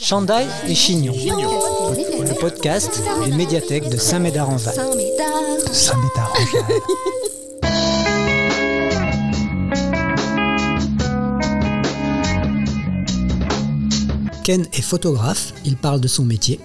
Chandail 0.00 0.48
et 0.66 0.74
Chignon, 0.74 1.14
le 1.14 2.40
podcast 2.40 3.02
des 3.24 3.32
médiathèques 3.32 3.88
de 3.88 3.96
Saint-Médard-en-Val. 3.96 4.74
Saint-Médard-en-Val. 5.72 6.80
Ken 14.42 14.66
est 14.72 14.82
photographe, 14.82 15.52
il 15.64 15.76
parle 15.76 16.00
de 16.00 16.08
son 16.08 16.24
métier. 16.24 16.60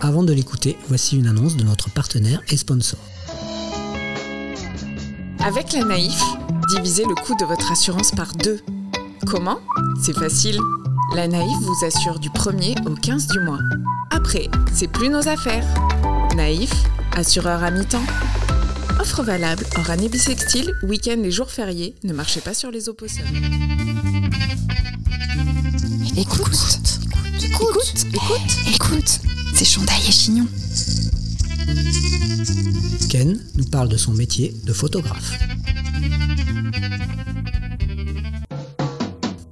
Avant 0.00 0.22
de 0.22 0.32
l'écouter, 0.32 0.76
voici 0.88 1.16
une 1.16 1.26
annonce 1.26 1.56
de 1.56 1.64
notre 1.64 1.90
partenaire 1.90 2.42
et 2.50 2.56
sponsor. 2.56 2.98
Avec 5.44 5.72
la 5.72 5.84
Naïf, 5.84 6.22
divisez 6.74 7.04
le 7.04 7.14
coût 7.14 7.34
de 7.38 7.44
votre 7.44 7.70
assurance 7.72 8.10
par 8.10 8.32
deux. 8.34 8.60
Comment? 9.26 9.58
C'est 10.04 10.16
facile. 10.16 10.58
La 11.16 11.28
Naïf 11.28 11.56
vous 11.62 11.86
assure 11.86 12.18
du 12.18 12.28
1er 12.28 12.86
au 12.86 12.94
15 12.94 13.28
du 13.28 13.40
mois. 13.40 13.60
Après, 14.10 14.50
c'est 14.74 14.86
plus 14.86 15.08
nos 15.08 15.26
affaires. 15.26 15.64
Naïf, 16.36 16.70
assureur 17.16 17.64
à 17.64 17.70
mi-temps. 17.70 18.04
Offre 19.00 19.22
valable 19.22 19.64
hors 19.78 19.88
année 19.88 20.10
bissextile, 20.10 20.74
week-end 20.82 21.16
et 21.24 21.30
jours 21.30 21.50
fériés. 21.50 21.94
Ne 22.04 22.12
marchez 22.12 22.42
pas 22.42 22.52
sur 22.52 22.70
les 22.70 22.90
opposés. 22.90 23.22
Écoute, 26.18 26.90
écoute, 27.42 28.06
écoute, 28.12 28.74
écoute, 28.74 29.20
c'est 29.54 29.64
Chandail 29.64 30.02
et 30.06 30.12
Chignon. 30.12 30.46
Ken 33.08 33.40
nous 33.54 33.64
parle 33.64 33.88
de 33.88 33.96
son 33.96 34.12
métier 34.12 34.54
de 34.66 34.72
photographe. 34.74 35.32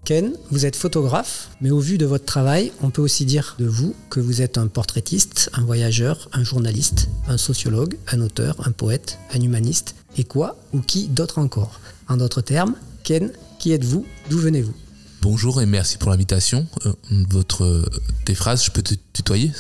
Ken, 0.04 0.34
vous 0.50 0.66
êtes 0.66 0.76
photographe, 0.76 1.48
mais 1.62 1.70
au 1.70 1.80
vu 1.80 1.96
de 1.96 2.04
votre 2.04 2.26
travail, 2.26 2.72
on 2.82 2.90
peut 2.90 3.00
aussi 3.00 3.24
dire 3.24 3.56
de 3.58 3.64
vous 3.64 3.94
que 4.10 4.20
vous 4.20 4.42
êtes 4.42 4.58
un 4.58 4.66
portraitiste, 4.66 5.48
un 5.54 5.64
voyageur, 5.64 6.28
un 6.34 6.44
journaliste, 6.44 7.08
un 7.26 7.38
sociologue, 7.38 7.96
un 8.08 8.20
auteur, 8.20 8.56
un 8.66 8.70
poète, 8.70 9.18
un 9.32 9.40
humaniste, 9.40 9.94
et 10.18 10.24
quoi 10.24 10.58
ou 10.74 10.80
qui 10.80 11.08
d'autre 11.08 11.38
encore? 11.38 11.80
En 12.06 12.18
d'autres 12.18 12.42
termes, 12.42 12.74
Ken, 13.02 13.32
qui 13.58 13.72
êtes-vous? 13.72 14.04
D'où 14.28 14.38
venez-vous? 14.38 14.74
Bonjour 15.22 15.62
et 15.62 15.66
merci 15.66 15.96
pour 15.96 16.10
l'invitation. 16.10 16.66
Euh, 16.84 16.92
votre, 17.30 17.64
euh, 17.64 18.34
phrases, 18.34 18.62
je 18.62 18.70
peux 18.70 18.82
te 18.82 18.94
tutoyer? 19.14 19.52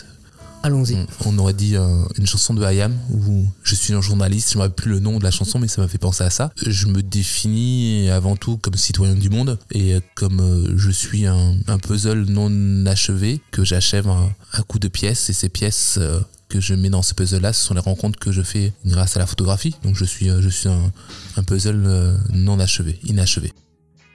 Allons-y. 0.64 0.96
On, 1.26 1.34
on 1.34 1.38
aurait 1.40 1.52
dit 1.52 1.76
euh, 1.76 1.86
une 2.16 2.26
chanson 2.26 2.54
de 2.54 2.64
Hayam 2.64 2.96
où 3.10 3.44
je 3.62 3.74
suis 3.74 3.92
un 3.92 4.00
journaliste, 4.00 4.48
je 4.52 4.54
ne 4.54 4.60
me 4.60 4.62
rappelle 4.62 4.82
plus 4.82 4.90
le 4.92 4.98
nom 4.98 5.18
de 5.18 5.22
la 5.24 5.30
chanson, 5.30 5.58
mais 5.58 5.68
ça 5.68 5.82
m'a 5.82 5.88
fait 5.88 5.98
penser 5.98 6.24
à 6.24 6.30
ça. 6.30 6.52
Je 6.56 6.86
me 6.86 7.02
définis 7.02 8.08
avant 8.08 8.34
tout 8.34 8.56
comme 8.56 8.74
citoyen 8.74 9.14
du 9.14 9.28
monde 9.28 9.58
et 9.72 9.98
comme 10.14 10.40
euh, 10.40 10.72
je 10.78 10.90
suis 10.90 11.26
un, 11.26 11.54
un 11.66 11.78
puzzle 11.78 12.24
non 12.30 12.86
achevé 12.86 13.42
que 13.50 13.62
j'achève 13.62 14.08
à, 14.08 14.30
à 14.54 14.62
coup 14.62 14.78
de 14.78 14.88
pièces 14.88 15.28
et 15.28 15.34
ces 15.34 15.50
pièces 15.50 15.98
euh, 15.98 16.20
que 16.48 16.60
je 16.60 16.72
mets 16.72 16.88
dans 16.88 17.02
ce 17.02 17.12
puzzle-là, 17.12 17.52
ce 17.52 17.62
sont 17.62 17.74
les 17.74 17.80
rencontres 17.80 18.18
que 18.18 18.32
je 18.32 18.40
fais 18.40 18.72
grâce 18.86 19.16
à 19.16 19.20
la 19.20 19.26
photographie. 19.26 19.74
Donc 19.82 19.96
je 19.96 20.06
suis, 20.06 20.28
je 20.28 20.48
suis 20.48 20.70
un, 20.70 20.90
un 21.36 21.42
puzzle 21.42 22.16
non 22.32 22.58
achevé, 22.58 22.98
inachevé. 23.04 23.52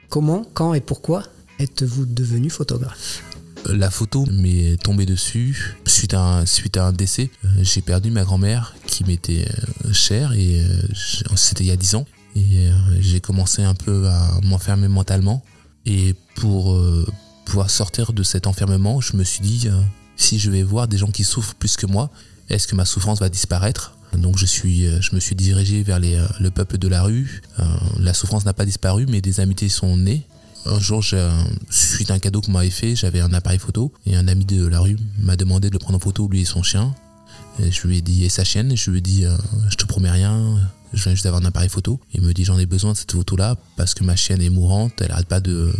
Comment, 0.08 0.44
quand 0.52 0.74
et 0.74 0.80
pourquoi 0.80 1.22
êtes-vous 1.60 2.06
devenu 2.06 2.50
photographe? 2.50 3.22
La 3.72 3.90
photo 3.90 4.26
m'est 4.26 4.76
tombée 4.82 5.06
dessus 5.06 5.76
suite 5.86 6.14
à 6.14 6.20
un, 6.20 6.46
suite 6.46 6.76
à 6.76 6.86
un 6.86 6.92
décès. 6.92 7.30
Euh, 7.44 7.48
J'ai 7.62 7.80
perdu 7.80 8.10
ma 8.10 8.24
grand-mère 8.24 8.74
qui 8.86 9.04
m'était 9.04 9.46
euh, 9.84 9.92
chère 9.92 10.32
et 10.32 10.60
euh, 10.60 10.82
c'était 11.36 11.64
il 11.64 11.68
y 11.68 11.70
a 11.70 11.76
10 11.76 11.94
ans. 11.96 12.06
Et 12.36 12.68
j'ai 13.00 13.20
commencé 13.20 13.62
un 13.64 13.74
peu 13.74 14.06
à 14.06 14.38
m'enfermer 14.44 14.86
mentalement. 14.86 15.42
Et 15.84 16.14
pour 16.36 16.80
pouvoir 17.44 17.68
sortir 17.68 18.12
de 18.12 18.22
cet 18.22 18.46
enfermement, 18.46 19.00
je 19.00 19.16
me 19.16 19.24
suis 19.24 19.40
dit, 19.40 19.68
si 20.14 20.38
je 20.38 20.48
vais 20.48 20.62
voir 20.62 20.86
des 20.86 20.96
gens 20.96 21.10
qui 21.10 21.24
souffrent 21.24 21.56
plus 21.56 21.76
que 21.76 21.86
moi, 21.86 22.08
est-ce 22.48 22.68
que 22.68 22.76
ma 22.76 22.84
souffrance 22.84 23.18
va 23.18 23.28
disparaître? 23.28 23.96
Donc 24.16 24.38
je, 24.38 24.46
suis, 24.46 24.86
je 25.02 25.12
me 25.16 25.18
suis 25.18 25.34
dirigé 25.34 25.82
vers 25.82 25.98
les, 25.98 26.24
le 26.38 26.50
peuple 26.52 26.78
de 26.78 26.86
la 26.86 27.02
rue. 27.02 27.42
La 27.98 28.14
souffrance 28.14 28.44
n'a 28.44 28.52
pas 28.54 28.64
disparu, 28.64 29.06
mais 29.08 29.20
des 29.20 29.40
amitiés 29.40 29.68
sont 29.68 29.96
nées. 29.96 30.24
Un 30.66 30.78
jour, 30.78 31.02
suite 31.70 32.10
à 32.10 32.14
un 32.14 32.18
cadeau 32.18 32.40
qu'on 32.40 32.52
m'avait 32.52 32.70
fait, 32.70 32.94
j'avais 32.94 33.20
un 33.20 33.32
appareil 33.32 33.58
photo 33.58 33.92
et 34.06 34.14
un 34.14 34.28
ami 34.28 34.44
de 34.44 34.66
la 34.66 34.80
rue 34.80 34.96
m'a 35.18 35.36
demandé 35.36 35.68
de 35.68 35.72
le 35.72 35.78
prendre 35.78 35.96
en 35.96 36.00
photo, 36.00 36.28
lui 36.28 36.42
et 36.42 36.44
son 36.44 36.62
chien. 36.62 36.94
Et 37.58 37.70
je 37.70 37.86
lui 37.86 37.98
ai 37.98 38.02
dit, 38.02 38.24
et 38.24 38.28
sa 38.28 38.44
chienne, 38.44 38.70
et 38.72 38.76
je 38.76 38.90
lui 38.90 38.98
ai 38.98 39.02
dit, 39.02 39.24
euh, 39.24 39.36
je 39.68 39.76
te 39.76 39.84
promets 39.84 40.10
rien, 40.10 40.58
je 40.92 41.02
viens 41.02 41.12
juste 41.12 41.24
d'avoir 41.24 41.42
un 41.42 41.46
appareil 41.46 41.68
photo. 41.68 42.00
Il 42.14 42.22
me 42.22 42.32
dit, 42.32 42.44
j'en 42.44 42.58
ai 42.58 42.66
besoin 42.66 42.92
de 42.92 42.96
cette 42.96 43.12
photo-là 43.12 43.56
parce 43.76 43.94
que 43.94 44.04
ma 44.04 44.16
chienne 44.16 44.42
est 44.42 44.50
mourante, 44.50 45.00
elle 45.00 45.12
arrête 45.12 45.26
pas 45.26 45.40
de, 45.40 45.72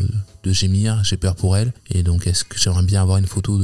gémir, 0.45 1.03
j'ai 1.05 1.17
peur 1.17 1.37
pour 1.37 1.57
elle. 1.57 1.73
Et 1.91 2.03
donc, 2.03 2.27
est-ce 2.27 2.45
que 2.45 2.59
j'aimerais 2.59 2.83
bien 2.83 3.03
avoir 3.03 3.19
une 3.19 3.27
photo 3.27 3.61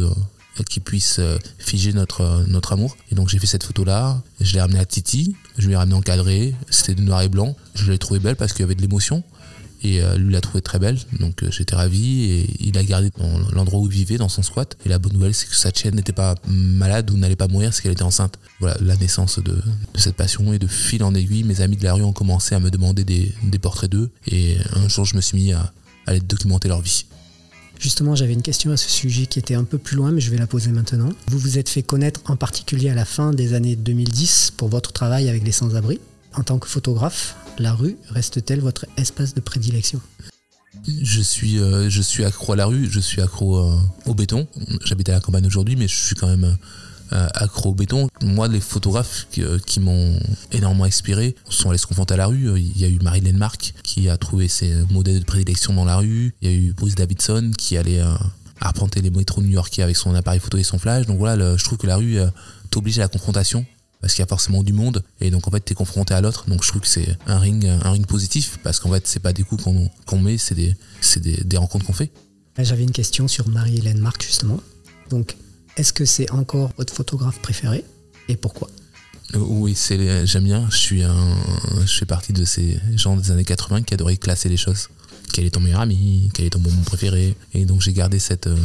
qui 0.68 0.80
puisse 0.80 1.16
euh, 1.18 1.38
figer 1.58 1.92
notre, 1.92 2.44
notre 2.48 2.72
amour? 2.72 2.96
Et 3.10 3.14
donc 3.14 3.28
j'ai 3.28 3.38
fait 3.38 3.46
cette 3.46 3.64
photo-là, 3.64 4.22
je 4.40 4.54
l'ai 4.54 4.60
ramenée 4.60 4.78
à 4.78 4.86
Titi, 4.86 5.36
je 5.58 5.66
lui 5.66 5.74
ai 5.74 5.76
ramené 5.76 5.94
encadré, 5.94 6.54
c'était 6.70 6.94
de 6.94 7.02
noir 7.02 7.22
et 7.22 7.28
blanc. 7.28 7.56
Je 7.74 7.90
l'ai 7.90 7.98
trouvée 7.98 8.20
belle 8.20 8.36
parce 8.36 8.52
qu'il 8.52 8.60
y 8.60 8.64
avait 8.64 8.74
de 8.74 8.82
l'émotion. 8.82 9.22
Et 9.82 10.02
euh, 10.02 10.16
lui 10.16 10.32
l'a 10.32 10.40
trouvée 10.40 10.62
très 10.62 10.78
belle, 10.78 10.98
donc 11.20 11.42
euh, 11.42 11.50
j'étais 11.50 11.76
ravi 11.76 12.24
et 12.24 12.56
il 12.60 12.78
a 12.78 12.84
gardé 12.84 13.10
l'endroit 13.52 13.80
où 13.80 13.86
il 13.86 13.92
vivait, 13.92 14.16
dans 14.16 14.28
son 14.28 14.42
squat. 14.42 14.76
Et 14.84 14.88
la 14.88 14.98
bonne 14.98 15.12
nouvelle, 15.12 15.34
c'est 15.34 15.46
que 15.46 15.54
sa 15.54 15.70
chienne 15.70 15.94
n'était 15.94 16.12
pas 16.12 16.34
malade 16.48 17.10
ou 17.10 17.16
n'allait 17.16 17.36
pas 17.36 17.48
mourir, 17.48 17.72
c'est 17.74 17.82
qu'elle 17.82 17.92
était 17.92 18.02
enceinte. 18.02 18.38
Voilà 18.60 18.76
la 18.80 18.96
naissance 18.96 19.38
de, 19.38 19.62
cette 19.94 20.16
passion 20.16 20.52
et 20.52 20.58
de 20.58 20.66
fil 20.66 21.02
en 21.02 21.14
aiguille, 21.14 21.44
mes 21.44 21.60
amis 21.60 21.76
de 21.76 21.84
la 21.84 21.94
rue 21.94 22.02
ont 22.02 22.12
commencé 22.12 22.54
à 22.54 22.60
me 22.60 22.70
demander 22.70 23.04
des, 23.04 23.32
portraits 23.60 23.90
d'eux. 23.90 24.10
Et 24.26 24.56
un 24.74 24.88
jour, 24.88 25.04
je 25.04 25.16
me 25.16 25.20
suis 25.20 25.36
mis 25.36 25.52
à, 25.52 25.60
à 26.06 26.10
aller 26.10 26.20
documenter 26.20 26.68
leur 26.68 26.80
vie. 26.80 27.06
Justement, 27.78 28.14
j'avais 28.14 28.32
une 28.32 28.42
question 28.42 28.70
à 28.70 28.76
ce 28.76 28.88
sujet 28.88 29.26
qui 29.26 29.38
était 29.38 29.54
un 29.54 29.64
peu 29.64 29.78
plus 29.78 29.96
loin, 29.96 30.10
mais 30.10 30.20
je 30.20 30.30
vais 30.30 30.38
la 30.38 30.46
poser 30.46 30.70
maintenant. 30.70 31.10
Vous 31.28 31.38
vous 31.38 31.58
êtes 31.58 31.68
fait 31.68 31.82
connaître 31.82 32.20
en 32.26 32.36
particulier 32.36 32.88
à 32.88 32.94
la 32.94 33.04
fin 33.04 33.32
des 33.32 33.54
années 33.54 33.76
2010 33.76 34.52
pour 34.56 34.68
votre 34.68 34.92
travail 34.92 35.28
avec 35.28 35.44
les 35.44 35.52
sans-abri. 35.52 36.00
En 36.34 36.42
tant 36.42 36.58
que 36.58 36.68
photographe, 36.68 37.34
la 37.60 37.72
rue 37.72 37.96
reste-t-elle 38.10 38.60
votre 38.60 38.86
espace 38.96 39.34
de 39.34 39.40
prédilection? 39.40 40.00
Je 40.86 41.20
suis, 41.20 41.58
euh, 41.58 41.90
je 41.90 42.02
suis 42.02 42.24
accro 42.24 42.52
à 42.52 42.56
la 42.56 42.66
rue, 42.66 42.88
je 42.90 43.00
suis 43.00 43.20
accro 43.20 43.58
euh, 43.58 43.76
au 44.04 44.14
béton. 44.14 44.46
J'habite 44.84 45.08
à 45.08 45.12
la 45.12 45.20
campagne 45.20 45.46
aujourd'hui, 45.46 45.74
mais 45.76 45.88
je 45.88 45.96
suis 45.96 46.14
quand 46.14 46.28
même 46.28 46.56
euh, 47.12 47.28
accro 47.34 47.70
au 47.70 47.74
béton. 47.74 48.08
Moi, 48.22 48.46
les 48.48 48.60
photographes 48.60 49.26
qui, 49.30 49.80
m'ont 49.80 50.20
énormément 50.52 50.84
inspiré 50.84 51.34
sont 51.48 51.70
allés 51.70 51.78
se 51.78 51.86
confronter 51.86 52.14
à 52.14 52.18
la 52.18 52.26
rue. 52.26 52.58
Il 52.60 52.78
y 52.78 52.84
a 52.84 52.88
eu 52.88 52.98
Marilyn 53.00 53.36
Mark 53.36 53.74
qui 53.82 54.08
a 54.08 54.16
trouvé 54.16 54.48
ses 54.48 54.72
modèles 54.90 55.20
de 55.20 55.24
prédilection 55.24 55.72
dans 55.74 55.84
la 55.84 55.96
rue. 55.96 56.34
Il 56.42 56.50
y 56.50 56.54
a 56.54 56.56
eu 56.56 56.72
Bruce 56.72 56.94
Davidson 56.94 57.50
qui 57.56 57.76
allait 57.76 58.02
arpenter 58.60 59.00
les 59.02 59.10
métros 59.10 59.42
new-yorkais 59.42 59.82
avec 59.82 59.96
son 59.96 60.14
appareil 60.14 60.40
photo 60.40 60.58
et 60.58 60.62
son 60.62 60.78
flash. 60.78 61.06
Donc 61.06 61.18
voilà, 61.18 61.56
je 61.56 61.64
trouve 61.64 61.78
que 61.78 61.86
la 61.86 61.96
rue 61.96 62.18
t'oblige 62.70 62.98
à 62.98 63.02
la 63.02 63.08
confrontation 63.08 63.66
parce 64.06 64.14
qu'il 64.14 64.22
y 64.22 64.24
a 64.24 64.28
forcément 64.28 64.62
du 64.62 64.72
monde 64.72 65.02
et 65.20 65.32
donc 65.32 65.48
en 65.48 65.50
fait 65.50 65.58
t'es 65.58 65.74
confronté 65.74 66.14
à 66.14 66.20
l'autre. 66.20 66.44
Donc 66.46 66.62
je 66.62 66.68
trouve 66.68 66.82
que 66.82 66.86
c'est 66.86 67.18
un 67.26 67.40
ring 67.40 67.66
un 67.66 67.90
ring 67.90 68.06
positif 68.06 68.60
parce 68.62 68.78
qu'en 68.78 68.92
fait 68.92 69.04
c'est 69.04 69.18
pas 69.18 69.32
des 69.32 69.42
coups 69.42 69.64
qu'on 69.64 70.18
met 70.20 70.38
c'est 70.38 70.54
des 70.54 70.76
c'est 71.00 71.18
des, 71.18 71.42
des 71.42 71.56
rencontres 71.56 71.84
qu'on 71.84 71.92
fait. 71.92 72.12
Là, 72.56 72.62
J'avais 72.62 72.84
une 72.84 72.92
question 72.92 73.26
sur 73.26 73.48
Marie-Hélène 73.48 73.98
Marc, 73.98 74.22
justement. 74.22 74.60
Donc, 75.10 75.36
est-ce 75.76 75.92
que 75.92 76.04
c'est 76.04 76.30
encore 76.30 76.70
votre 76.78 76.94
photographe 76.94 77.40
préféré 77.40 77.84
et 78.28 78.36
pourquoi? 78.36 78.70
Euh, 79.34 79.38
oui 79.38 79.74
c'est 79.74 80.24
j'aime 80.24 80.44
bien. 80.44 80.68
Je 80.70 80.76
suis 80.76 81.02
un 81.02 81.36
je 81.84 81.98
fais 81.98 82.06
partie 82.06 82.32
de 82.32 82.44
ces 82.44 82.78
gens 82.94 83.16
des 83.16 83.32
années 83.32 83.44
80 83.44 83.82
qui 83.82 83.94
adoraient 83.94 84.16
classer 84.16 84.48
les 84.48 84.56
choses 84.56 84.88
quel 85.32 85.44
est 85.44 85.50
ton 85.50 85.60
meilleur 85.60 85.80
ami? 85.80 86.30
Quel 86.34 86.46
est 86.46 86.50
ton 86.50 86.60
moment 86.60 86.82
préféré? 86.82 87.34
Et 87.54 87.64
donc 87.64 87.80
j'ai 87.80 87.92
gardé 87.92 88.18
cette 88.18 88.46
euh, 88.46 88.56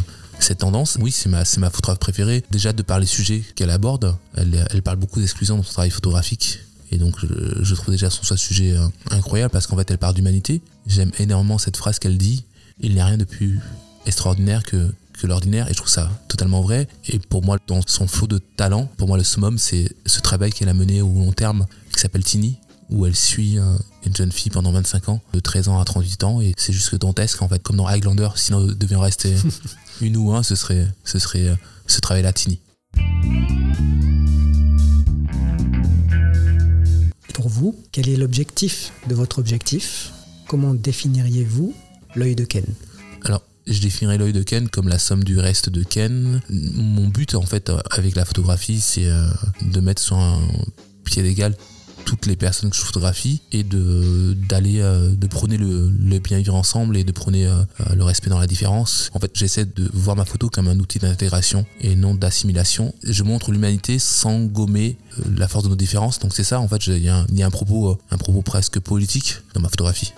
cette 0.42 0.58
tendance, 0.58 0.98
oui, 1.00 1.12
c'est 1.12 1.28
ma, 1.28 1.44
c'est 1.44 1.60
ma 1.60 1.70
photographe 1.70 2.00
préférée. 2.00 2.42
Déjà, 2.50 2.72
de 2.72 2.82
par 2.82 2.98
les 2.98 3.06
sujets 3.06 3.42
qu'elle 3.54 3.70
aborde, 3.70 4.16
elle, 4.36 4.66
elle 4.70 4.82
parle 4.82 4.96
beaucoup 4.96 5.20
d'exclusion 5.20 5.56
dans 5.56 5.62
son 5.62 5.72
travail 5.72 5.90
photographique. 5.90 6.58
Et 6.90 6.98
donc, 6.98 7.16
je, 7.20 7.74
trouve 7.74 7.90
déjà 7.90 8.10
son, 8.10 8.22
son 8.22 8.36
sujet 8.36 8.72
euh, 8.72 8.86
incroyable 9.10 9.52
parce 9.52 9.66
qu'en 9.66 9.76
fait, 9.76 9.90
elle 9.90 9.98
parle 9.98 10.14
d'humanité. 10.14 10.60
J'aime 10.86 11.12
énormément 11.18 11.58
cette 11.58 11.76
phrase 11.76 11.98
qu'elle 11.98 12.18
dit 12.18 12.44
Il 12.80 12.92
n'y 12.94 13.00
a 13.00 13.06
rien 13.06 13.18
de 13.18 13.24
plus 13.24 13.60
extraordinaire 14.04 14.64
que, 14.64 14.92
que 15.12 15.26
l'ordinaire. 15.26 15.68
Et 15.68 15.72
je 15.72 15.76
trouve 15.76 15.88
ça 15.88 16.10
totalement 16.28 16.60
vrai. 16.60 16.88
Et 17.08 17.18
pour 17.18 17.42
moi, 17.44 17.58
dans 17.66 17.80
son 17.86 18.06
flot 18.06 18.26
de 18.26 18.38
talent, 18.38 18.90
pour 18.96 19.08
moi, 19.08 19.16
le 19.16 19.24
summum, 19.24 19.58
c'est 19.58 19.94
ce 20.06 20.20
travail 20.20 20.50
qu'elle 20.50 20.68
a 20.68 20.74
mené 20.74 21.02
au 21.02 21.12
long 21.12 21.32
terme 21.32 21.66
qui 21.94 22.00
s'appelle 22.00 22.24
Tini 22.24 22.56
où 22.90 23.06
elle 23.06 23.16
suit 23.16 23.58
euh, 23.58 23.76
une 24.04 24.14
jeune 24.14 24.32
fille 24.32 24.50
pendant 24.50 24.72
25 24.72 25.08
ans, 25.08 25.20
de 25.32 25.40
13 25.40 25.68
ans 25.68 25.80
à 25.80 25.84
38 25.84 26.24
ans, 26.24 26.40
et 26.40 26.54
c'est 26.56 26.72
juste 26.72 26.94
dantesque 26.96 27.42
en 27.42 27.48
fait, 27.48 27.62
comme 27.62 27.76
dans 27.76 27.86
Highlander, 27.86 28.28
sinon 28.36 28.66
il 28.66 28.76
devait 28.76 28.96
en 28.96 29.00
rester 29.00 29.34
une 30.00 30.16
ou 30.16 30.32
un, 30.32 30.42
ce 30.42 30.54
serait, 30.54 30.86
ce 31.04 31.18
serait 31.18 31.48
euh, 31.48 31.54
ce 31.86 32.00
travail-là 32.00 32.32
Tini. 32.32 32.60
Pour 37.34 37.48
vous, 37.48 37.76
quel 37.92 38.08
est 38.08 38.16
l'objectif 38.16 38.92
de 39.08 39.14
votre 39.14 39.38
objectif? 39.38 40.12
Comment 40.48 40.74
définiriez-vous 40.74 41.74
l'œil 42.14 42.36
de 42.36 42.44
Ken? 42.44 42.64
Alors, 43.24 43.42
je 43.66 43.80
définirais 43.80 44.18
l'œil 44.18 44.32
de 44.32 44.42
Ken 44.42 44.68
comme 44.68 44.88
la 44.88 44.98
somme 44.98 45.24
du 45.24 45.38
reste 45.38 45.70
de 45.70 45.82
Ken. 45.82 46.42
Mon 46.50 47.08
but, 47.08 47.34
en 47.34 47.42
fait, 47.42 47.70
euh, 47.70 47.78
avec 47.90 48.16
la 48.16 48.24
photographie, 48.24 48.80
c'est 48.80 49.06
euh, 49.06 49.26
de 49.62 49.80
mettre 49.80 50.02
sur 50.02 50.18
un 50.18 50.40
pied 51.04 51.22
d'égal 51.22 51.56
toutes 52.04 52.26
les 52.26 52.36
personnes 52.36 52.70
que 52.70 52.76
je 52.76 52.82
photographie 52.82 53.42
et 53.52 53.62
de 53.62 54.34
d'aller 54.48 54.80
euh, 54.80 55.14
de 55.14 55.26
prôner 55.26 55.56
le, 55.56 55.90
le, 55.90 56.18
bien 56.18 56.38
vivre 56.38 56.54
ensemble 56.54 56.96
et 56.96 57.04
de 57.04 57.12
prôner 57.12 57.46
euh, 57.46 57.62
le 57.94 58.04
respect 58.04 58.30
dans 58.30 58.38
la 58.38 58.46
différence. 58.46 59.10
En 59.14 59.18
fait, 59.18 59.30
j'essaie 59.34 59.64
de 59.64 59.88
voir 59.92 60.16
ma 60.16 60.24
photo 60.24 60.48
comme 60.48 60.68
un 60.68 60.78
outil 60.78 60.98
d'intégration 60.98 61.64
et 61.80 61.96
non 61.96 62.14
d'assimilation. 62.14 62.94
Je 63.02 63.22
montre 63.22 63.52
l'humanité 63.52 63.98
sans 63.98 64.40
gommer 64.40 64.96
la 65.36 65.48
force 65.48 65.64
de 65.64 65.68
nos 65.68 65.76
différences. 65.76 66.18
Donc 66.18 66.32
c'est 66.34 66.44
ça, 66.44 66.60
en 66.60 66.68
fait, 66.68 66.86
il 66.86 66.98
y, 66.98 67.06
y, 67.06 67.42
a 67.42 67.46
un 67.46 67.50
propos, 67.50 67.98
un 68.10 68.18
propos 68.18 68.42
presque 68.42 68.80
politique 68.80 69.38
dans 69.54 69.60
ma 69.60 69.68
photographie. 69.68 70.12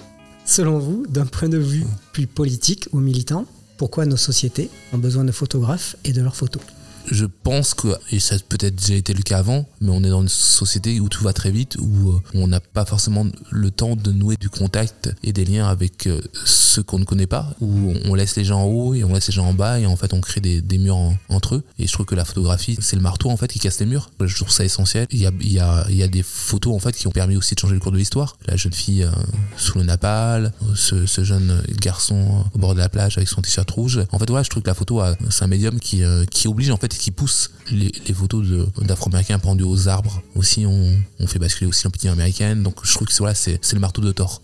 Selon 0.47 0.79
vous, 0.79 1.07
d'un 1.09 1.27
point 1.27 1.49
de 1.49 1.59
vue 1.59 1.85
plus 2.13 2.27
politique 2.27 2.89
ou 2.93 3.01
militant, 3.01 3.47
pourquoi 3.77 4.07
nos 4.07 4.17
sociétés 4.17 4.71
ont 4.93 4.99
besoin 4.99 5.25
de 5.25 5.33
photographes 5.33 5.97
et 6.05 6.13
de 6.13 6.23
leurs 6.23 6.37
photos? 6.37 6.63
Je 7.11 7.27
pense 7.27 7.75
que, 7.75 7.89
et 8.11 8.21
ça 8.21 8.37
peut-être 8.49 8.77
déjà 8.77 8.95
été 8.95 9.15
le 9.15 9.23
cas 9.23 9.39
avant, 9.39 9.67
mais 9.81 9.91
on 9.91 10.03
est 10.03 10.09
dans 10.09 10.23
une 10.23 10.29
société 10.29 11.01
où 11.01 11.09
tout 11.09 11.25
va 11.25 11.33
très 11.33 11.51
vite, 11.51 11.77
où 11.79 12.11
euh, 12.11 12.21
on 12.35 12.49
n'a 12.49 12.61
pas 12.61 12.85
forcément 12.85 13.27
le 13.51 13.71
temps 13.71 13.97
de 13.97 14.13
nouer 14.13 14.37
du 14.37 14.49
contact 14.49 15.15
et 15.23 15.33
des 15.33 15.45
liens 15.45 15.67
avec 15.67 16.07
euh, 16.07 16.21
ceux 16.45 16.83
qu'on 16.83 16.99
ne 16.99 17.05
connaît 17.05 17.27
pas, 17.27 17.55
où 17.61 17.93
on 18.05 18.15
laisse 18.15 18.37
les 18.37 18.45
gens 18.45 18.63
en 18.63 18.67
haut 18.67 18.95
et 18.95 19.05
on 19.05 19.13
laisse 19.13 19.29
les 19.29 19.35
gens 19.35 19.47
en 19.47 19.55
bas 19.55 19.79
et 19.79 19.87
en 19.87 19.97
fait 19.97 20.13
on 20.13 20.21
crée 20.21 20.41
des, 20.41 20.79
murs 20.79 21.13
entre 21.29 21.57
eux. 21.57 21.65
Et 21.79 21.87
je 21.87 21.93
trouve 21.93 22.07
que 22.07 22.15
la 22.15 22.25
photographie, 22.25 22.77
c'est 22.81 22.97
le 22.97 23.03
marteau 23.03 23.31
en 23.31 23.37
fait 23.37 23.49
qui 23.49 23.59
casse 23.59 23.81
les 23.81 23.87
murs. 23.87 24.11
Je 24.21 24.35
trouve 24.35 24.51
ça 24.51 24.65
essentiel. 24.65 25.07
Il 25.11 25.21
y 25.21 25.27
a, 25.27 25.31
il 25.41 25.53
y 25.53 25.61
a, 25.61 25.87
il 25.89 25.97
y 25.97 26.03
a 26.03 26.09
des 26.09 26.23
photos 26.23 26.75
en 26.75 26.79
fait 26.79 26.93
qui 26.93 27.07
ont 27.07 27.13
permis 27.13 27.37
aussi 27.37 27.55
de 27.55 27.61
changer 27.61 27.75
le 27.75 27.81
cours 27.81 27.93
de 27.93 27.99
l'histoire. 27.99 28.37
La 28.47 28.57
jeune 28.57 28.73
fille 28.73 29.05
euh, 29.05 29.11
sous 29.57 29.79
le 29.79 29.85
napal, 29.85 30.53
ce, 30.75 31.07
ce, 31.07 31.25
jeune 31.25 31.63
garçon 31.81 32.45
au 32.53 32.59
bord 32.59 32.75
de 32.75 32.81
la 32.81 32.89
plage 32.89 33.17
avec 33.17 33.29
son 33.29 33.41
t-shirt 33.41 33.71
rouge. 33.71 34.01
En 34.11 34.19
fait, 34.19 34.29
voilà, 34.29 34.43
je 34.43 34.51
trouve 34.51 34.63
que 34.63 34.69
la 34.69 34.75
photo, 34.75 35.03
c'est 35.31 35.45
un 35.45 35.49
médium 35.49 35.79
qui, 35.79 36.03
qui 36.31 36.49
oblige 36.49 36.71
en 36.71 36.77
fait 36.77 36.94
qui 36.99 37.11
pousse 37.11 37.51
les, 37.71 37.91
photos 38.15 38.47
d'Afro-Américains 38.79 39.39
pendus 39.39 39.65
aux 39.65 39.89
arbres. 39.89 40.23
Aussi, 40.35 40.67
on, 40.67 41.27
fait 41.27 41.39
basculer 41.39 41.69
aussi 41.69 41.85
l'opinion 41.85 42.13
américaine. 42.13 42.63
Donc 42.63 42.77
je 42.85 42.93
trouve 42.93 43.09
que 43.09 43.15
voilà, 43.15 43.35
c'est 43.35 43.73
le 43.73 43.81
marteau 43.81 44.03
de 44.03 44.13
Thor. 44.13 44.43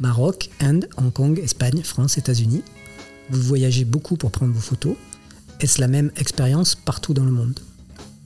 Maroc, 0.00 0.50
Inde, 0.60 0.88
Hong 0.98 1.12
Kong, 1.12 1.38
Espagne, 1.38 1.82
France, 1.82 2.18
États-Unis. 2.18 2.62
Vous 3.30 3.42
voyagez 3.42 3.84
beaucoup 3.84 4.16
pour 4.16 4.30
prendre 4.30 4.52
vos 4.52 4.60
photos. 4.60 4.96
Est-ce 5.60 5.80
la 5.80 5.88
même 5.88 6.10
expérience 6.16 6.74
partout 6.74 7.14
dans 7.14 7.24
le 7.24 7.32
monde? 7.32 7.58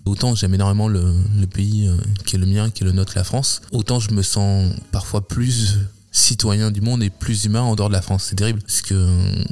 Autant 0.05 0.35
j'aime 0.35 0.55
énormément 0.55 0.89
le, 0.89 1.15
le, 1.39 1.47
pays 1.47 1.87
euh, 1.87 1.97
qui 2.25 2.37
est 2.37 2.39
le 2.39 2.47
mien, 2.47 2.71
qui 2.71 2.83
est 2.83 2.87
le 2.87 2.93
nôtre, 2.93 3.13
la 3.15 3.23
France, 3.23 3.61
autant 3.71 4.01
je 4.01 4.13
me 4.13 4.23
sens 4.23 4.73
parfois 4.91 5.27
plus 5.27 5.79
citoyen 6.13 6.71
du 6.71 6.81
monde 6.81 7.03
et 7.03 7.11
plus 7.11 7.45
humain 7.45 7.63
en 7.63 7.77
dehors 7.77 7.89
de 7.89 7.95
la 7.95 8.03
France. 8.03 8.27
C'est 8.29 8.37
terrible. 8.37 8.61
Parce 8.61 8.83
que 8.83 8.95
euh, 8.95 9.45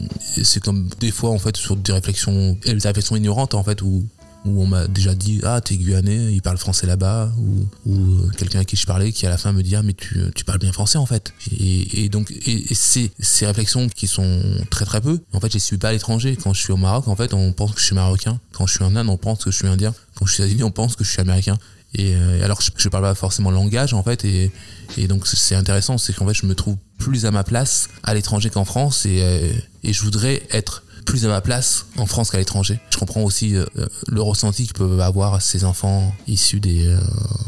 c'est 0.42 0.62
comme 0.62 0.88
des 1.00 1.10
fois, 1.10 1.30
en 1.30 1.38
fait, 1.38 1.56
sur 1.56 1.76
des 1.76 1.92
réflexions, 1.92 2.56
des 2.64 2.72
réflexions 2.72 3.16
ignorantes, 3.16 3.54
en 3.54 3.62
fait, 3.62 3.82
où, 3.82 4.06
on 4.44 4.66
m'a 4.66 4.86
déjà 4.88 5.14
dit 5.14 5.40
Ah, 5.42 5.60
t'es 5.60 5.76
guyanais, 5.76 6.32
il 6.32 6.40
parle 6.40 6.56
français 6.56 6.86
là-bas. 6.86 7.30
Ou, 7.38 7.92
euh, 7.92 8.30
quelqu'un 8.38 8.60
à 8.60 8.64
qui 8.64 8.76
je 8.76 8.86
parlais 8.86 9.12
qui 9.12 9.26
à 9.26 9.30
la 9.30 9.36
fin 9.36 9.52
me 9.52 9.62
dit 9.62 9.76
Ah, 9.76 9.82
mais 9.82 9.92
tu, 9.92 10.20
tu 10.34 10.44
parles 10.44 10.58
bien 10.58 10.72
français, 10.72 10.96
en 10.98 11.06
fait. 11.06 11.34
Et, 11.60 12.08
donc, 12.08 12.30
et, 12.30 12.74
c'est 12.74 13.10
ces 13.18 13.46
réflexions 13.46 13.88
qui 13.88 14.06
sont 14.06 14.42
très 14.70 14.84
très 14.84 15.00
peu. 15.00 15.20
En 15.32 15.40
fait, 15.40 15.52
je 15.52 15.58
suis 15.58 15.76
pas 15.76 15.90
à 15.90 15.92
l'étranger. 15.92 16.36
Quand 16.42 16.54
je 16.54 16.60
suis 16.60 16.72
au 16.72 16.76
Maroc, 16.76 17.08
en 17.08 17.16
fait, 17.16 17.34
on 17.34 17.52
pense 17.52 17.72
que 17.72 17.80
je 17.80 17.84
suis 17.84 17.94
marocain. 17.94 18.40
Quand 18.52 18.66
je 18.66 18.74
suis 18.74 18.84
en 18.84 18.96
Inde, 18.96 19.08
on 19.08 19.18
pense 19.18 19.44
que 19.44 19.50
je 19.50 19.56
suis 19.56 19.68
indien. 19.68 19.94
Quand 20.14 20.24
je 20.26 20.34
suis 20.34 20.42
aux 20.42 20.46
États-Unis, 20.46 20.64
on 20.64 20.70
pense 20.70 20.96
que 20.96 21.04
je 21.04 21.10
suis 21.10 21.20
américain. 21.20 21.58
Et 21.94 22.14
euh, 22.14 22.44
alors 22.44 22.60
je, 22.60 22.70
je 22.76 22.88
parle 22.88 23.04
pas 23.04 23.14
forcément 23.14 23.50
langage 23.50 23.94
en 23.94 24.02
fait 24.02 24.24
et, 24.24 24.50
et 24.98 25.08
donc 25.08 25.26
c'est 25.26 25.54
intéressant, 25.54 25.96
c'est 25.96 26.12
qu'en 26.12 26.26
fait 26.26 26.34
je 26.34 26.46
me 26.46 26.54
trouve 26.54 26.76
plus 26.98 27.24
à 27.24 27.30
ma 27.30 27.44
place 27.44 27.88
à 28.02 28.12
l'étranger 28.14 28.50
qu'en 28.50 28.64
France 28.64 29.06
et, 29.06 29.22
euh, 29.22 29.52
et 29.82 29.92
je 29.92 30.02
voudrais 30.02 30.42
être 30.50 30.82
plus 31.06 31.24
à 31.24 31.28
ma 31.28 31.40
place 31.40 31.86
en 31.96 32.04
France 32.04 32.30
qu'à 32.30 32.36
l'étranger. 32.36 32.78
Je 32.90 32.98
comprends 32.98 33.22
aussi 33.22 33.56
euh, 33.56 33.64
le 34.08 34.20
ressenti 34.20 34.66
que 34.66 34.74
peuvent 34.74 35.00
avoir 35.00 35.40
ces 35.40 35.64
enfants 35.64 36.14
issus 36.26 36.60
des, 36.60 36.86
euh, 36.86 37.00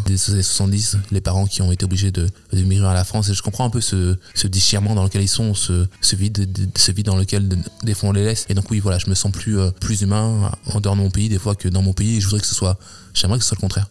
des 0.07 0.31
années 0.31 0.43
70, 0.43 0.97
les 1.11 1.21
parents 1.21 1.47
qui 1.47 1.61
ont 1.61 1.71
été 1.71 1.85
obligés 1.85 2.11
de, 2.11 2.27
de 2.55 2.63
migrer 2.63 2.89
à 2.89 2.95
la 2.95 3.05
France. 3.05 3.29
Et 3.29 3.35
je 3.35 3.43
comprends 3.43 3.67
un 3.67 3.71
peu 3.71 3.83
ce, 3.83 4.17
ce 4.35 4.47
déchirement 4.47 4.95
dans 4.95 5.05
lequel 5.05 5.21
ils 5.21 5.29
sont, 5.29 5.53
ce, 5.53 5.87
ce, 6.01 6.17
vide, 6.17 6.71
ce 6.75 6.91
vide 6.91 7.05
dans 7.05 7.17
lequel 7.17 7.51
des 7.83 7.93
fois 7.93 8.09
on 8.09 8.13
les 8.13 8.25
laisse. 8.25 8.47
Et 8.49 8.55
donc 8.55 8.71
oui, 8.71 8.81
voilà, 8.81 8.97
je 8.97 9.11
me 9.11 9.15
sens 9.15 9.31
plus, 9.31 9.59
plus 9.79 10.01
humain 10.01 10.51
en 10.73 10.81
dehors 10.81 10.97
de 10.97 11.03
mon 11.03 11.11
pays 11.11 11.29
des 11.29 11.39
fois 11.39 11.55
que 11.55 11.69
dans 11.69 11.83
mon 11.83 11.93
pays. 11.93 12.17
Et 12.17 12.21
je 12.21 12.25
voudrais 12.25 12.41
que 12.41 12.47
ce 12.47 12.55
soit, 12.55 12.79
j'aimerais 13.13 13.37
que 13.37 13.45
ce 13.45 13.51
soit 13.51 13.59
le 13.59 13.61
contraire. 13.61 13.89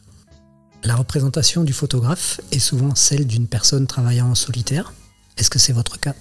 La 0.84 0.96
représentation 0.96 1.64
du 1.64 1.74
photographe 1.74 2.40
est 2.52 2.60
souvent 2.60 2.96
celle 2.96 3.28
d'une 3.28 3.48
personne 3.48 3.86
travaillant 3.86 4.30
en 4.30 4.36
solitaire. 4.36 4.94
Est-ce 5.38 5.50
que 5.50 5.60
c'est 5.60 5.74
votre 5.74 6.00
cas? 6.00 6.16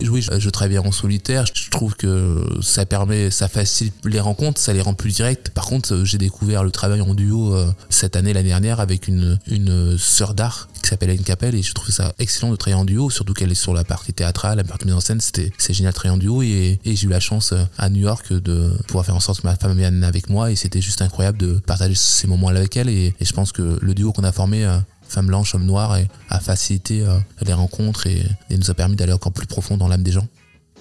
Oui, 0.00 0.22
je, 0.22 0.48
travaille 0.50 0.78
en 0.78 0.92
solitaire. 0.92 1.44
Je 1.52 1.70
trouve 1.70 1.96
que 1.96 2.44
ça 2.62 2.86
permet, 2.86 3.30
ça 3.30 3.48
facilite 3.48 3.94
les 4.04 4.20
rencontres, 4.20 4.60
ça 4.60 4.72
les 4.72 4.80
rend 4.80 4.94
plus 4.94 5.10
directes. 5.10 5.50
Par 5.50 5.66
contre, 5.66 6.04
j'ai 6.04 6.18
découvert 6.18 6.62
le 6.62 6.70
travail 6.70 7.00
en 7.00 7.14
duo 7.14 7.54
euh, 7.54 7.72
cette 7.90 8.14
année, 8.14 8.32
l'année 8.32 8.50
dernière, 8.50 8.78
avec 8.78 9.08
une, 9.08 9.40
une 9.48 9.98
sœur 9.98 10.34
d'art 10.34 10.68
qui 10.88 10.94
s'appelle 10.94 11.10
Anne 11.10 11.18
Capel 11.18 11.54
et 11.54 11.62
je 11.62 11.74
trouve 11.74 11.90
ça 11.90 12.14
excellent 12.18 12.50
de 12.50 12.56
travailler 12.56 12.80
en 12.80 12.86
duo, 12.86 13.10
surtout 13.10 13.34
qu'elle 13.34 13.50
est 13.50 13.54
sur 13.54 13.74
la 13.74 13.84
partie 13.84 14.14
théâtrale, 14.14 14.56
la 14.56 14.64
partie 14.64 14.86
mise 14.86 14.94
en 14.94 15.00
scène. 15.00 15.20
C'était, 15.20 15.52
c'est 15.58 15.74
génial 15.74 15.92
de 15.92 15.94
travailler 15.94 16.14
en 16.14 16.18
duo 16.18 16.40
et, 16.42 16.80
j'ai 16.82 17.06
eu 17.06 17.10
la 17.10 17.20
chance 17.20 17.52
euh, 17.52 17.62
à 17.76 17.90
New 17.90 18.00
York 18.00 18.32
de 18.32 18.74
pouvoir 18.86 19.04
faire 19.04 19.14
en 19.14 19.20
sorte 19.20 19.42
que 19.42 19.46
ma 19.46 19.54
femme 19.54 19.76
vienne 19.76 20.02
avec 20.02 20.30
moi 20.30 20.50
et 20.50 20.56
c'était 20.56 20.80
juste 20.80 21.02
incroyable 21.02 21.36
de 21.36 21.58
partager 21.58 21.94
ces 21.94 22.26
moments-là 22.26 22.60
avec 22.60 22.74
elle 22.78 22.88
et, 22.88 23.14
je 23.20 23.32
pense 23.34 23.52
que 23.52 23.78
le 23.82 23.94
duo 23.94 24.12
qu'on 24.12 24.24
a 24.24 24.32
formé 24.32 24.64
euh, 24.64 24.78
femme 25.06 25.26
blanche, 25.26 25.54
homme 25.54 25.66
noir, 25.66 25.98
a 26.30 26.40
facilité 26.40 27.02
euh, 27.02 27.18
les 27.44 27.52
rencontres 27.52 28.06
et, 28.06 28.24
nous 28.50 28.70
a 28.70 28.74
permis 28.74 28.96
d'aller 28.96 29.12
encore 29.12 29.32
plus 29.32 29.46
profond 29.46 29.76
dans 29.76 29.88
l'âme 29.88 30.02
des 30.02 30.12
gens. 30.12 30.26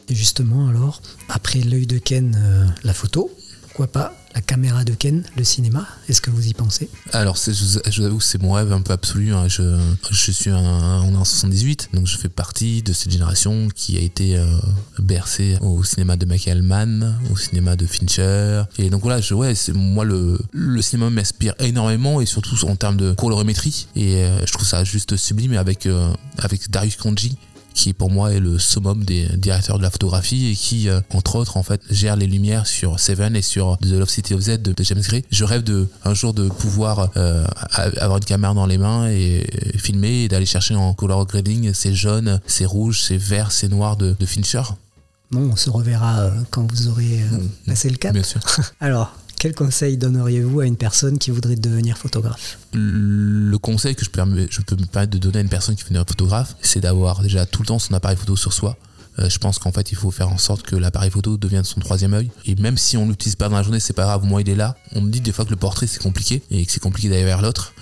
Et 0.08 0.16
justement, 0.16 0.70
alors, 0.70 1.02
après 1.28 1.60
l'œil 1.60 1.86
de 1.86 1.98
Ken, 1.98 2.74
la 2.82 2.94
photo, 2.94 3.30
pourquoi 3.64 3.88
pas 3.88 4.14
la 4.38 4.42
caméra 4.42 4.84
de 4.84 4.94
Ken, 4.94 5.24
le 5.36 5.44
cinéma 5.44 5.88
Est-ce 6.08 6.22
que 6.22 6.30
vous 6.30 6.46
y 6.46 6.54
pensez? 6.54 6.92
Alors, 7.12 7.36
je, 7.38 8.00
vous 8.00 8.06
avoue 8.06 8.20
que 8.20 8.24
c'est 8.24 8.40
mon 8.40 8.52
rêve 8.52 8.72
un 8.72 8.82
peu 8.82 8.94
absolu. 8.94 9.34
Hein. 9.34 9.48
Je, 9.48 10.32
suis 10.32 10.52
en 10.52 11.26
78, 11.26 11.90
donc 11.94 12.06
je 12.06 12.18
fais 12.18 12.30
partie 12.30 12.84
de 12.84 12.94
cette 12.94 13.12
génération 13.12 13.68
qui 13.74 13.98
a 13.98 14.00
été 14.00 14.38
euh, 14.38 14.46
bercée 15.00 15.58
au 15.62 15.84
cinéma 15.84 16.18
de 16.18 16.28
Michael 16.28 16.62
Mann, 16.62 17.18
au 17.32 17.36
cinéma 17.36 17.76
de 17.76 17.88
Fincher. 17.88 18.62
Et 18.78 18.92
donc 18.92 19.02
voilà, 19.02 19.22
ouais, 19.32 19.54
moi, 19.74 20.06
le, 20.06 20.38
cinéma 20.84 21.10
m'inspire 21.10 21.56
énormément 21.58 22.22
et 22.22 22.28
surtout 22.28 22.64
en 22.68 22.76
termes 22.76 22.98
de 22.98 23.14
colorimétrie. 23.14 23.88
Et 23.96 24.18
euh, 24.18 24.46
je 24.46 24.54
trouve 24.54 24.68
ça 24.68 24.84
juste 24.84 25.18
sublime 25.18 25.54
avec, 25.58 25.88
euh, 25.88 26.14
avec 26.38 26.70
Darius 26.70 26.98
Konji 26.98 27.40
qui 27.78 27.94
pour 27.94 28.10
moi 28.10 28.34
est 28.34 28.40
le 28.40 28.58
summum 28.58 29.06
des 29.06 29.28
directeurs 29.38 29.78
de 29.78 29.84
la 29.84 29.92
photographie 29.92 30.48
et 30.48 30.56
qui, 30.56 30.90
euh, 30.90 31.00
entre 31.14 31.36
autres, 31.36 31.58
en 31.58 31.64
fait, 31.64 31.80
gère 31.92 32.16
les 32.16 32.26
lumières 32.26 32.66
sur 32.66 33.00
Seven 33.00 33.36
et 33.36 33.44
sur 33.44 33.78
The 33.78 33.92
Love 33.92 34.10
City 34.10 34.34
of 34.34 34.42
Z 34.42 34.64
de, 34.64 34.74
James 34.84 35.02
Gray. 35.02 35.24
Je 35.32 35.46
rêve 35.46 35.64
de 35.64 35.88
un 36.04 36.16
jour 36.16 36.34
de 36.34 36.50
pouvoir 36.50 37.12
euh, 37.16 37.46
avoir 37.98 38.18
une 38.18 38.26
caméra 38.26 38.54
dans 38.56 38.66
les 38.66 38.80
mains 38.80 39.08
et 39.10 39.46
filmer 39.78 40.24
et 40.24 40.28
d'aller 40.28 40.48
chercher 40.48 40.76
en 40.76 40.94
color 40.96 41.26
grading 41.28 41.72
ces 41.74 41.94
jaunes, 41.94 42.42
ces 42.48 42.66
rouges, 42.66 43.04
ces 43.04 43.18
verts, 43.18 43.52
ces 43.52 43.70
noirs 43.70 43.96
de, 43.96 44.16
Fincher. 44.26 44.64
Bon, 45.32 45.52
on 45.52 45.56
se 45.56 45.70
reverra 45.70 46.20
euh, 46.20 46.32
quand 46.50 46.70
vous 46.70 46.88
aurez 46.88 47.20
mmh. 47.20 47.50
passé 47.68 47.90
le 47.90 47.98
cap. 47.98 48.14
Bien 48.14 48.24
sûr. 48.24 48.42
Alors, 48.80 49.14
quel 49.40 49.54
conseil 49.54 49.98
donneriez-vous 49.98 50.62
à 50.62 50.66
une 50.66 50.78
personne 50.78 51.18
qui 51.18 51.32
voudrait 51.32 51.56
devenir 51.56 51.98
photographe 51.98 52.58
Le 52.74 53.58
conseil 53.58 53.96
que 53.96 54.04
je 54.04 54.10
peux, 54.10 54.24
me 54.24 54.86
permettre 54.86 55.12
de 55.12 55.18
donner 55.18 55.40
à 55.40 55.42
une 55.42 55.50
personne 55.50 55.76
qui 55.76 55.84
veut 55.84 55.90
devenir 55.90 56.06
photographe, 56.08 56.56
c'est 56.62 56.80
d'avoir 56.80 57.22
déjà 57.22 57.46
tout 57.46 57.62
le 57.62 57.68
temps 57.68 57.80
son 57.80 57.94
appareil 57.94 58.18
photo 58.18 58.36
sur 58.36 58.54
soi. 58.54 58.78
Euh, 59.20 59.30
je 59.30 59.38
pense 59.40 59.58
qu'en 59.60 59.72
fait, 59.72 59.92
il 59.92 59.96
faut 59.96 60.12
faire 60.12 60.30
en 60.30 60.38
sorte 60.38 60.64
que 60.64 60.76
l'appareil 60.76 61.10
photo 61.10 61.38
devienne 61.38 61.64
son 61.64 61.80
troisième 61.80 62.14
œil. 62.14 62.30
Et 62.46 62.56
même 62.56 62.78
si 62.78 62.98
on 62.98 63.08
l'utilise 63.08 63.36
pas 63.36 63.50
dans 63.50 63.58
la 63.58 63.64
journée, 63.64 63.80
c'est 63.80 63.94
pas 63.94 64.04
grave, 64.04 64.24
au 64.24 64.28
moins 64.28 64.42
il 64.42 64.50
est 64.50 64.56
là. 64.56 64.76
On 64.94 65.02
me 65.02 65.10
dit 65.10 65.22
des 65.22 65.32
fois 65.32 65.46
que 65.46 65.50
le 65.50 65.56
portrait 65.56 65.88
c'est 65.88 66.02
compliqué 66.02 66.44
et 66.52 66.66
que 66.66 66.72
c'est 66.72 66.80
compliqué 66.80 67.10
d'aller 67.10 67.24
vers 67.24 67.42
l'autre. 67.42 67.74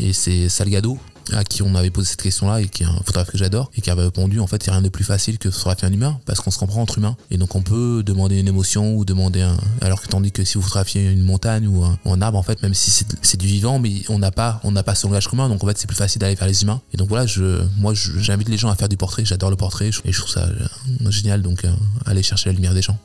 Et 0.00 0.12
c'est 0.12 0.48
Salgado 0.48 0.98
à 1.32 1.44
qui 1.44 1.62
on 1.62 1.74
avait 1.74 1.90
posé 1.90 2.10
cette 2.10 2.22
question-là 2.22 2.60
et 2.60 2.68
qui 2.68 2.82
est 2.82 2.86
un 2.86 2.96
photographe 2.98 3.30
que 3.30 3.38
j'adore 3.38 3.70
et 3.76 3.80
qui 3.80 3.90
avait 3.90 4.02
répondu 4.02 4.40
en 4.40 4.46
fait 4.46 4.64
il 4.66 4.68
n'y 4.68 4.70
a 4.70 4.76
rien 4.78 4.82
de 4.82 4.88
plus 4.88 5.04
facile 5.04 5.38
que 5.38 5.50
photographier 5.50 5.88
un 5.88 5.92
humain 5.92 6.20
parce 6.26 6.40
qu'on 6.40 6.50
se 6.50 6.58
comprend 6.58 6.82
entre 6.82 6.98
humains. 6.98 7.16
Et 7.30 7.36
donc 7.36 7.54
on 7.54 7.62
peut 7.62 8.02
demander 8.04 8.38
une 8.38 8.48
émotion 8.48 8.94
ou 8.94 9.04
demander 9.04 9.42
un 9.42 9.56
alors 9.80 10.02
que 10.02 10.08
tandis 10.08 10.32
que 10.32 10.44
si 10.44 10.54
vous 10.54 10.62
photographiez 10.62 11.10
une 11.10 11.22
montagne 11.22 11.66
ou 11.66 11.84
un, 11.84 12.22
arbre 12.22 12.38
en 12.38 12.42
fait 12.42 12.62
même 12.62 12.74
si 12.74 12.90
c'est 13.22 13.38
du 13.38 13.46
vivant 13.46 13.78
mais 13.78 14.02
on 14.08 14.18
n'a 14.18 14.30
pas 14.30 14.60
on 14.64 14.72
n'a 14.72 14.82
pas 14.82 14.94
ce 14.94 15.06
langage 15.06 15.28
commun. 15.28 15.48
Donc 15.48 15.62
en 15.64 15.66
fait 15.66 15.78
c'est 15.78 15.86
plus 15.86 15.96
facile 15.96 16.20
d'aller 16.20 16.34
vers 16.34 16.48
les 16.48 16.62
humains. 16.62 16.80
Et 16.92 16.96
donc 16.96 17.08
voilà 17.08 17.26
je 17.26 17.62
moi 17.78 17.92
j'invite 17.94 18.48
les 18.48 18.58
gens 18.58 18.70
à 18.70 18.74
faire 18.74 18.88
du 18.88 18.96
portrait. 18.96 19.24
J'adore 19.24 19.50
le 19.50 19.56
portrait. 19.56 19.90
Et 20.04 20.12
je 20.12 20.18
trouve 20.18 20.32
ça 20.32 20.44
euh, 20.44 21.10
génial. 21.10 21.42
Donc 21.42 21.64
euh, 21.64 21.72
aller 22.06 22.22
chercher 22.22 22.50
la 22.50 22.54
lumière 22.54 22.74
des 22.74 22.82
gens 22.82 22.98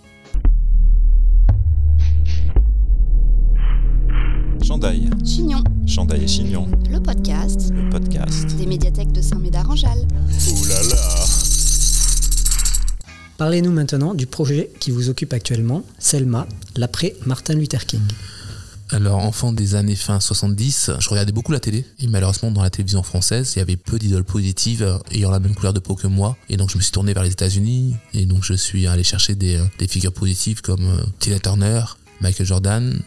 Chandail. 4.78 5.10
Chignon. 5.26 5.64
Chandail 5.88 6.24
et 6.24 6.28
Chignon. 6.28 6.68
Le 6.92 7.00
podcast. 7.00 7.72
Le 7.74 7.90
podcast. 7.90 8.46
Des 8.58 8.68
médiathèques 8.68 9.12
de 9.12 9.24
Saint-Médard-en-Jalles. 9.24 10.06
Ouh 10.52 10.66
là 10.68 10.84
là 10.84 11.26
Parlez-nous 13.40 13.72
maintenant 13.72 14.14
du 14.14 14.28
projet 14.28 14.70
qui 14.80 14.92
vous 14.92 15.10
occupe 15.10 15.34
actuellement, 15.34 15.82
Selma, 15.98 16.46
l'après 16.76 17.16
Martin 17.26 17.56
Luther 17.56 17.88
King. 17.88 18.04
Alors, 18.92 19.18
enfant 19.18 19.52
des 19.52 19.74
années 19.74 19.96
fin 19.96 20.20
70, 20.20 20.92
je 21.00 21.10
regardais 21.10 21.32
beaucoup 21.32 21.54
la 21.54 21.60
télé. 21.60 21.84
Et 22.00 22.06
malheureusement, 22.06 22.52
dans 22.52 22.62
la 22.62 22.70
télévision 22.70 23.02
française, 23.02 23.54
il 23.56 23.60
y 23.60 23.62
avait 23.64 23.78
peu 23.78 23.98
d'idoles 23.98 24.26
positives 24.26 25.00
ayant 25.12 25.32
la 25.32 25.40
même 25.40 25.56
couleur 25.56 25.74
de 25.74 25.80
peau 25.80 25.96
que 25.96 26.06
moi. 26.06 26.38
Et 26.50 26.58
donc, 26.58 26.70
je 26.70 26.78
me 26.78 26.84
suis 26.84 26.92
tourné 26.92 27.16
vers 27.16 27.24
les 27.24 27.32
États-Unis. 27.32 27.96
Et 28.14 28.28
donc, 28.28 28.44
je 28.44 28.54
suis 28.54 28.86
allé 28.86 29.04
chercher 29.04 29.34
des, 29.34 29.60
des 29.80 29.88
figures 29.88 30.14
positives 30.14 30.62
comme 30.62 30.86
euh, 30.86 31.04
Tina 31.18 31.40
Turner, 31.40 31.82
Michael 32.22 32.46
Jordan, 32.46 33.02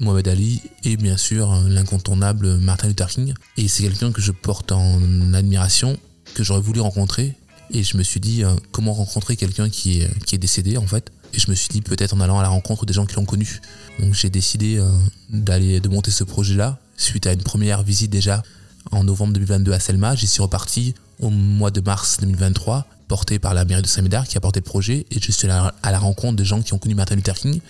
Mohamed 0.00 0.28
Ali 0.28 0.62
et 0.84 0.96
bien 0.96 1.16
sûr 1.16 1.52
l'incontournable 1.68 2.58
Martin 2.58 2.88
Luther 2.88 3.08
King. 3.08 3.34
Et 3.56 3.68
c'est 3.68 3.82
quelqu'un 3.82 4.12
que 4.12 4.20
je 4.20 4.32
porte 4.32 4.72
en 4.72 5.34
admiration, 5.34 5.98
que 6.34 6.42
j'aurais 6.42 6.60
voulu 6.60 6.80
rencontrer. 6.80 7.36
Et 7.72 7.84
je 7.84 7.96
me 7.96 8.02
suis 8.02 8.20
dit 8.20 8.42
euh, 8.42 8.54
comment 8.72 8.92
rencontrer 8.92 9.36
quelqu'un 9.36 9.68
qui 9.68 10.00
est, 10.00 10.24
qui 10.24 10.34
est 10.34 10.38
décédé 10.38 10.76
en 10.76 10.86
fait. 10.86 11.12
Et 11.32 11.38
je 11.38 11.50
me 11.50 11.54
suis 11.54 11.68
dit 11.68 11.82
peut-être 11.82 12.14
en 12.14 12.20
allant 12.20 12.38
à 12.38 12.42
la 12.42 12.48
rencontre 12.48 12.84
des 12.86 12.92
gens 12.92 13.06
qui 13.06 13.14
l'ont 13.14 13.24
connu. 13.24 13.60
Donc 14.00 14.14
j'ai 14.14 14.30
décidé 14.30 14.78
euh, 14.78 14.90
d'aller 15.28 15.80
de 15.80 15.88
monter 15.88 16.10
ce 16.10 16.24
projet-là 16.24 16.80
suite 16.96 17.26
à 17.26 17.32
une 17.32 17.42
première 17.42 17.82
visite 17.82 18.10
déjà 18.10 18.42
en 18.90 19.04
novembre 19.04 19.32
2022 19.34 19.72
à 19.72 19.78
Selma. 19.78 20.16
J'y 20.16 20.26
suis 20.26 20.42
reparti 20.42 20.94
au 21.20 21.30
mois 21.30 21.70
de 21.70 21.80
mars 21.80 22.18
2023 22.20 22.86
porté 23.06 23.38
par 23.38 23.54
la 23.54 23.64
mairie 23.64 23.82
de 23.82 23.86
Saint-Médard 23.86 24.26
qui 24.26 24.36
a 24.36 24.40
porté 24.40 24.60
le 24.60 24.64
projet 24.64 25.06
et 25.10 25.20
je 25.20 25.32
suis 25.32 25.48
à 25.48 25.72
la 25.82 25.98
rencontre 25.98 26.36
de 26.36 26.44
gens 26.44 26.62
qui 26.62 26.74
ont 26.74 26.78
connu 26.78 26.94
Martin 26.94 27.16
Luther 27.16 27.34
King. 27.34 27.60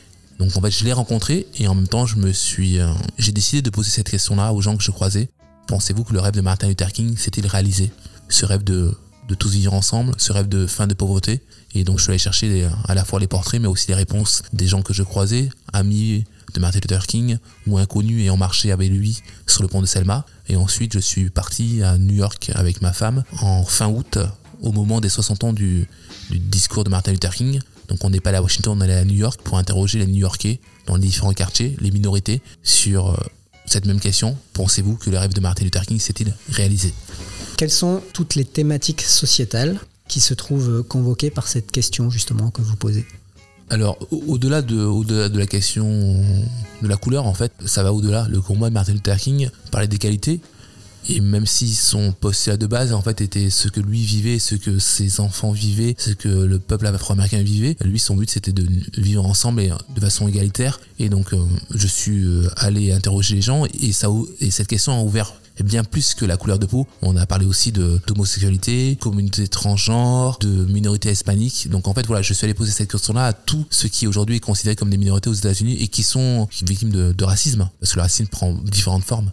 Donc 0.40 0.56
en 0.56 0.62
fait 0.62 0.70
je 0.70 0.84
l'ai 0.84 0.94
rencontré 0.94 1.46
et 1.58 1.68
en 1.68 1.74
même 1.74 1.86
temps 1.86 2.06
je 2.06 2.16
me 2.16 2.32
suis 2.32 2.80
euh, 2.80 2.90
j'ai 3.18 3.30
décidé 3.30 3.60
de 3.60 3.68
poser 3.68 3.90
cette 3.90 4.08
question-là 4.08 4.54
aux 4.54 4.62
gens 4.62 4.74
que 4.74 4.82
je 4.82 4.90
croisais. 4.90 5.28
Pensez-vous 5.66 6.02
que 6.02 6.14
le 6.14 6.20
rêve 6.20 6.32
de 6.32 6.40
Martin 6.40 6.66
Luther 6.66 6.90
King 6.92 7.14
s'est-il 7.16 7.46
réalisé? 7.46 7.92
Ce 8.30 8.46
rêve 8.46 8.64
de, 8.64 8.96
de 9.28 9.34
tous 9.34 9.50
vivre 9.50 9.74
ensemble, 9.74 10.14
ce 10.16 10.32
rêve 10.32 10.48
de 10.48 10.66
fin 10.66 10.86
de 10.86 10.94
pauvreté? 10.94 11.42
Et 11.74 11.84
donc 11.84 11.98
je 11.98 12.04
suis 12.04 12.10
allé 12.10 12.18
chercher 12.18 12.66
à 12.88 12.94
la 12.94 13.04
fois 13.04 13.20
les 13.20 13.26
portraits 13.26 13.60
mais 13.60 13.68
aussi 13.68 13.88
les 13.88 13.94
réponses 13.94 14.42
des 14.54 14.66
gens 14.66 14.80
que 14.80 14.94
je 14.94 15.02
croisais, 15.02 15.50
amis 15.74 16.24
de 16.54 16.60
Martin 16.60 16.78
Luther 16.78 17.06
King 17.06 17.36
ou 17.66 17.76
inconnus 17.76 18.22
ayant 18.22 18.38
marché 18.38 18.72
avec 18.72 18.90
lui 18.90 19.20
sur 19.46 19.62
le 19.62 19.68
pont 19.68 19.82
de 19.82 19.86
Selma. 19.86 20.24
Et 20.48 20.56
ensuite 20.56 20.94
je 20.94 21.00
suis 21.00 21.28
parti 21.28 21.82
à 21.82 21.98
New 21.98 22.14
York 22.14 22.50
avec 22.54 22.80
ma 22.80 22.94
femme 22.94 23.24
en 23.42 23.62
fin 23.64 23.88
août 23.88 24.18
au 24.62 24.72
moment 24.72 25.02
des 25.02 25.10
60 25.10 25.44
ans 25.44 25.52
du, 25.52 25.86
du 26.30 26.38
discours 26.38 26.84
de 26.84 26.90
Martin 26.90 27.12
Luther 27.12 27.34
King. 27.34 27.60
Donc 27.88 28.04
on 28.04 28.10
n'est 28.10 28.20
pas 28.20 28.30
allé 28.30 28.38
à 28.38 28.42
Washington, 28.42 28.76
on 28.78 28.80
est 28.80 28.84
allé 28.84 28.94
à 28.94 29.04
New 29.04 29.14
York 29.16 29.40
pour 29.42 29.58
interroger 29.58 29.98
les 29.98 30.06
New-Yorkais 30.06 30.60
dans 30.86 30.94
les 30.96 31.02
différents 31.02 31.32
quartiers, 31.32 31.76
les 31.80 31.90
minorités, 31.90 32.40
sur 32.62 33.10
euh, 33.10 33.16
cette 33.66 33.84
même 33.86 34.00
question. 34.00 34.36
Pensez-vous 34.52 34.96
que 34.96 35.10
le 35.10 35.18
rêve 35.18 35.32
de 35.34 35.40
Martin 35.40 35.64
Luther 35.64 35.84
King 35.86 35.98
s'est-il 35.98 36.34
réalisé? 36.50 36.92
Quelles 37.56 37.70
sont 37.70 38.00
toutes 38.12 38.36
les 38.36 38.44
thématiques 38.44 39.02
sociétales 39.02 39.78
qui 40.08 40.20
se 40.20 40.34
trouvent 40.34 40.82
convoquées 40.84 41.30
par 41.30 41.46
cette 41.48 41.70
question 41.70 42.10
justement 42.10 42.50
que 42.50 42.62
vous 42.62 42.76
posez? 42.76 43.04
Alors, 43.68 43.98
au- 44.10 44.22
au-delà 44.28 44.62
de, 44.62 44.76
au-delà 44.82 45.28
de 45.28 45.38
la 45.38 45.46
question 45.46 45.84
de 46.82 46.88
la 46.88 46.96
couleur, 46.96 47.26
en 47.26 47.34
fait, 47.34 47.52
ça 47.66 47.82
va 47.84 47.92
au-delà. 47.92 48.26
Le 48.28 48.40
combat 48.40 48.68
de 48.68 48.74
Martin 48.74 48.92
Luther 48.94 49.16
King 49.16 49.50
parlait 49.70 49.86
des 49.88 49.98
qualités. 49.98 50.40
Et 51.08 51.20
même 51.20 51.46
si 51.46 51.74
son 51.74 52.12
postulat 52.12 52.56
de 52.56 52.66
base, 52.66 52.92
en 52.92 53.02
fait, 53.02 53.20
était 53.20 53.50
ce 53.50 53.68
que 53.68 53.80
lui 53.80 54.02
vivait, 54.02 54.38
ce 54.38 54.54
que 54.54 54.78
ses 54.78 55.20
enfants 55.20 55.52
vivaient, 55.52 55.94
ce 55.98 56.10
que 56.10 56.28
le 56.28 56.58
peuple 56.58 56.86
afro-américain 56.86 57.42
vivait, 57.42 57.76
lui, 57.82 57.98
son 57.98 58.16
but, 58.16 58.30
c'était 58.30 58.52
de 58.52 58.66
vivre 58.96 59.24
ensemble 59.24 59.62
et 59.62 59.70
de 59.94 60.00
façon 60.00 60.28
égalitaire. 60.28 60.80
Et 60.98 61.08
donc, 61.08 61.32
euh, 61.32 61.38
je 61.74 61.86
suis 61.86 62.24
euh, 62.24 62.48
allé 62.56 62.92
interroger 62.92 63.34
les 63.34 63.42
gens 63.42 63.64
et, 63.80 63.92
ça, 63.92 64.08
et 64.40 64.50
cette 64.50 64.68
question 64.68 64.98
a 64.98 65.02
ouvert 65.02 65.32
bien 65.62 65.84
plus 65.84 66.14
que 66.14 66.24
la 66.24 66.36
couleur 66.36 66.58
de 66.58 66.66
peau. 66.66 66.86
On 67.02 67.16
a 67.16 67.26
parlé 67.26 67.46
aussi 67.46 67.72
de 67.72 68.00
d'homosexualité, 68.06 68.96
communauté 69.00 69.48
transgenre, 69.48 70.38
de 70.40 70.64
minorité 70.66 71.10
hispanique. 71.10 71.68
Donc 71.70 71.88
en 71.88 71.94
fait 71.94 72.06
voilà, 72.06 72.22
je 72.22 72.32
suis 72.32 72.44
allé 72.44 72.54
poser 72.54 72.72
cette 72.72 72.90
question-là 72.90 73.26
à 73.26 73.32
tous 73.32 73.66
ceux 73.70 73.88
qui 73.88 74.06
aujourd'hui 74.06 74.36
est 74.36 74.40
considéré 74.40 74.76
comme 74.76 74.90
des 74.90 74.96
minorités 74.96 75.30
aux 75.30 75.34
États-Unis 75.34 75.76
et 75.80 75.88
qui 75.88 76.02
sont 76.02 76.48
victimes 76.62 76.90
de, 76.90 77.12
de 77.12 77.24
racisme, 77.24 77.68
parce 77.80 77.92
que 77.92 77.96
le 77.96 78.02
racisme 78.02 78.28
prend 78.28 78.54
différentes 78.54 79.04
formes. 79.04 79.32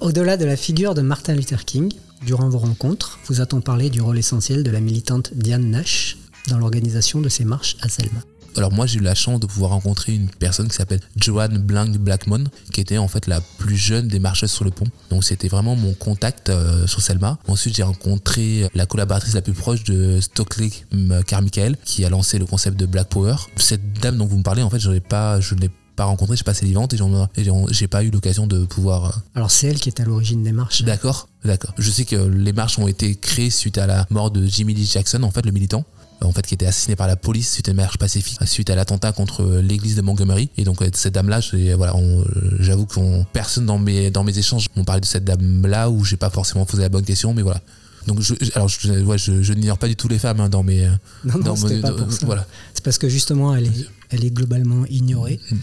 Au-delà 0.00 0.36
de 0.36 0.44
la 0.44 0.56
figure 0.56 0.94
de 0.94 1.00
Martin 1.00 1.34
Luther 1.34 1.64
King, 1.64 1.92
durant 2.24 2.48
vos 2.48 2.58
rencontres, 2.58 3.18
vous 3.26 3.40
a-t-on 3.40 3.62
parlé 3.62 3.88
du 3.88 4.02
rôle 4.02 4.18
essentiel 4.18 4.62
de 4.62 4.70
la 4.70 4.80
militante 4.80 5.32
Diane 5.34 5.70
Nash 5.70 6.18
dans 6.48 6.58
l'organisation 6.58 7.20
de 7.20 7.28
ces 7.30 7.44
marches 7.44 7.76
à 7.80 7.88
Selma? 7.88 8.20
Alors 8.56 8.72
moi 8.72 8.86
j'ai 8.86 8.98
eu 8.98 9.02
la 9.02 9.14
chance 9.14 9.40
de 9.40 9.46
pouvoir 9.46 9.70
rencontrer 9.72 10.14
une 10.14 10.28
personne 10.28 10.68
qui 10.68 10.76
s'appelle 10.76 11.00
Joanne 11.16 11.58
Blank 11.58 11.96
Blackmon, 11.98 12.44
qui 12.72 12.80
était 12.80 12.98
en 12.98 13.08
fait 13.08 13.26
la 13.26 13.40
plus 13.58 13.76
jeune 13.76 14.08
des 14.08 14.18
marcheuses 14.18 14.50
sur 14.50 14.64
le 14.64 14.70
pont. 14.70 14.86
Donc 15.10 15.24
c'était 15.24 15.48
vraiment 15.48 15.76
mon 15.76 15.92
contact 15.92 16.48
euh, 16.48 16.86
sur 16.86 17.02
Selma. 17.02 17.38
Ensuite 17.48 17.76
j'ai 17.76 17.82
rencontré 17.82 18.68
la 18.74 18.86
collaboratrice 18.86 19.34
la 19.34 19.42
plus 19.42 19.52
proche 19.52 19.84
de 19.84 20.20
Stockley 20.20 20.70
Carmichael, 21.26 21.76
qui 21.84 22.04
a 22.04 22.10
lancé 22.10 22.38
le 22.38 22.46
concept 22.46 22.78
de 22.78 22.86
Black 22.86 23.08
Power. 23.08 23.36
Cette 23.56 23.94
dame 23.94 24.16
dont 24.18 24.26
vous 24.26 24.38
me 24.38 24.42
parlez, 24.42 24.62
en 24.62 24.70
fait 24.70 24.78
je 24.78 24.90
l'ai 24.90 25.00
pas, 25.00 25.40
pas 25.96 26.04
rencontrée, 26.04 26.34
je 26.34 26.38
suis 26.38 26.44
passé 26.44 26.66
vivante 26.66 26.94
et 26.94 26.98
j'ai 27.70 27.88
pas 27.88 28.04
eu 28.04 28.10
l'occasion 28.10 28.46
de 28.46 28.64
pouvoir 28.64 29.06
euh, 29.06 29.10
Alors 29.34 29.50
c'est 29.50 29.66
elle 29.66 29.80
qui 29.80 29.88
est 29.88 30.00
à 30.00 30.04
l'origine 30.04 30.42
des 30.42 30.52
marches. 30.52 30.82
D'accord, 30.82 31.28
d'accord. 31.44 31.72
Je 31.78 31.90
sais 31.90 32.04
que 32.04 32.16
les 32.16 32.52
marches 32.52 32.78
ont 32.78 32.86
été 32.86 33.14
créées 33.14 33.50
suite 33.50 33.78
à 33.78 33.86
la 33.86 34.06
mort 34.10 34.30
de 34.30 34.46
Jimmy 34.46 34.74
Lee 34.74 34.84
Jackson, 34.84 35.22
en 35.22 35.30
fait, 35.30 35.44
le 35.44 35.52
militant. 35.52 35.84
En 36.22 36.32
fait, 36.32 36.46
qui 36.46 36.54
était 36.54 36.64
assassiné 36.64 36.96
par 36.96 37.06
la 37.06 37.16
police 37.16 37.52
suite 37.52 37.68
à 37.68 37.72
une 37.72 37.76
marche 37.76 37.98
pacifique, 37.98 38.38
suite 38.46 38.70
à 38.70 38.74
l'attentat 38.74 39.12
contre 39.12 39.60
l'église 39.62 39.96
de 39.96 40.00
Montgomery. 40.02 40.48
Et 40.56 40.64
donc, 40.64 40.80
euh, 40.80 40.88
cette 40.94 41.12
dame-là, 41.12 41.40
voilà, 41.76 41.94
euh, 41.94 42.24
j'avoue 42.58 42.86
que 42.86 43.22
personne 43.34 43.66
dans 43.66 43.78
mes, 43.78 44.10
dans 44.10 44.24
mes 44.24 44.38
échanges 44.38 44.66
m'ont 44.76 44.84
parlé 44.84 45.02
de 45.02 45.06
cette 45.06 45.24
dame-là 45.24 45.90
où 45.90 46.04
j'ai 46.04 46.16
pas 46.16 46.30
forcément 46.30 46.64
posé 46.64 46.82
la 46.82 46.88
bonne 46.88 47.04
question, 47.04 47.34
mais 47.34 47.42
voilà. 47.42 47.60
Donc, 48.06 48.20
je, 48.22 48.32
alors, 48.54 48.68
je, 48.68 49.02
ouais, 49.02 49.18
je, 49.18 49.42
je 49.42 49.52
n'ignore 49.52 49.76
pas 49.76 49.88
du 49.88 49.96
tout 49.96 50.08
les 50.08 50.18
femmes 50.18 50.40
hein, 50.40 50.48
dans 50.48 50.62
mes. 50.62 50.88
Non, 51.24 51.34
non, 51.34 51.54
dans 51.54 51.80
pas 51.82 51.92
pour 51.92 52.10
ça. 52.10 52.24
Voilà. 52.24 52.46
C'est 52.72 52.82
parce 52.82 52.96
que 52.96 53.10
justement, 53.10 53.54
elle 53.54 53.66
est, 53.66 53.86
elle 54.10 54.24
est 54.24 54.30
globalement 54.30 54.86
ignorée 54.86 55.40
Mm. 55.50 55.56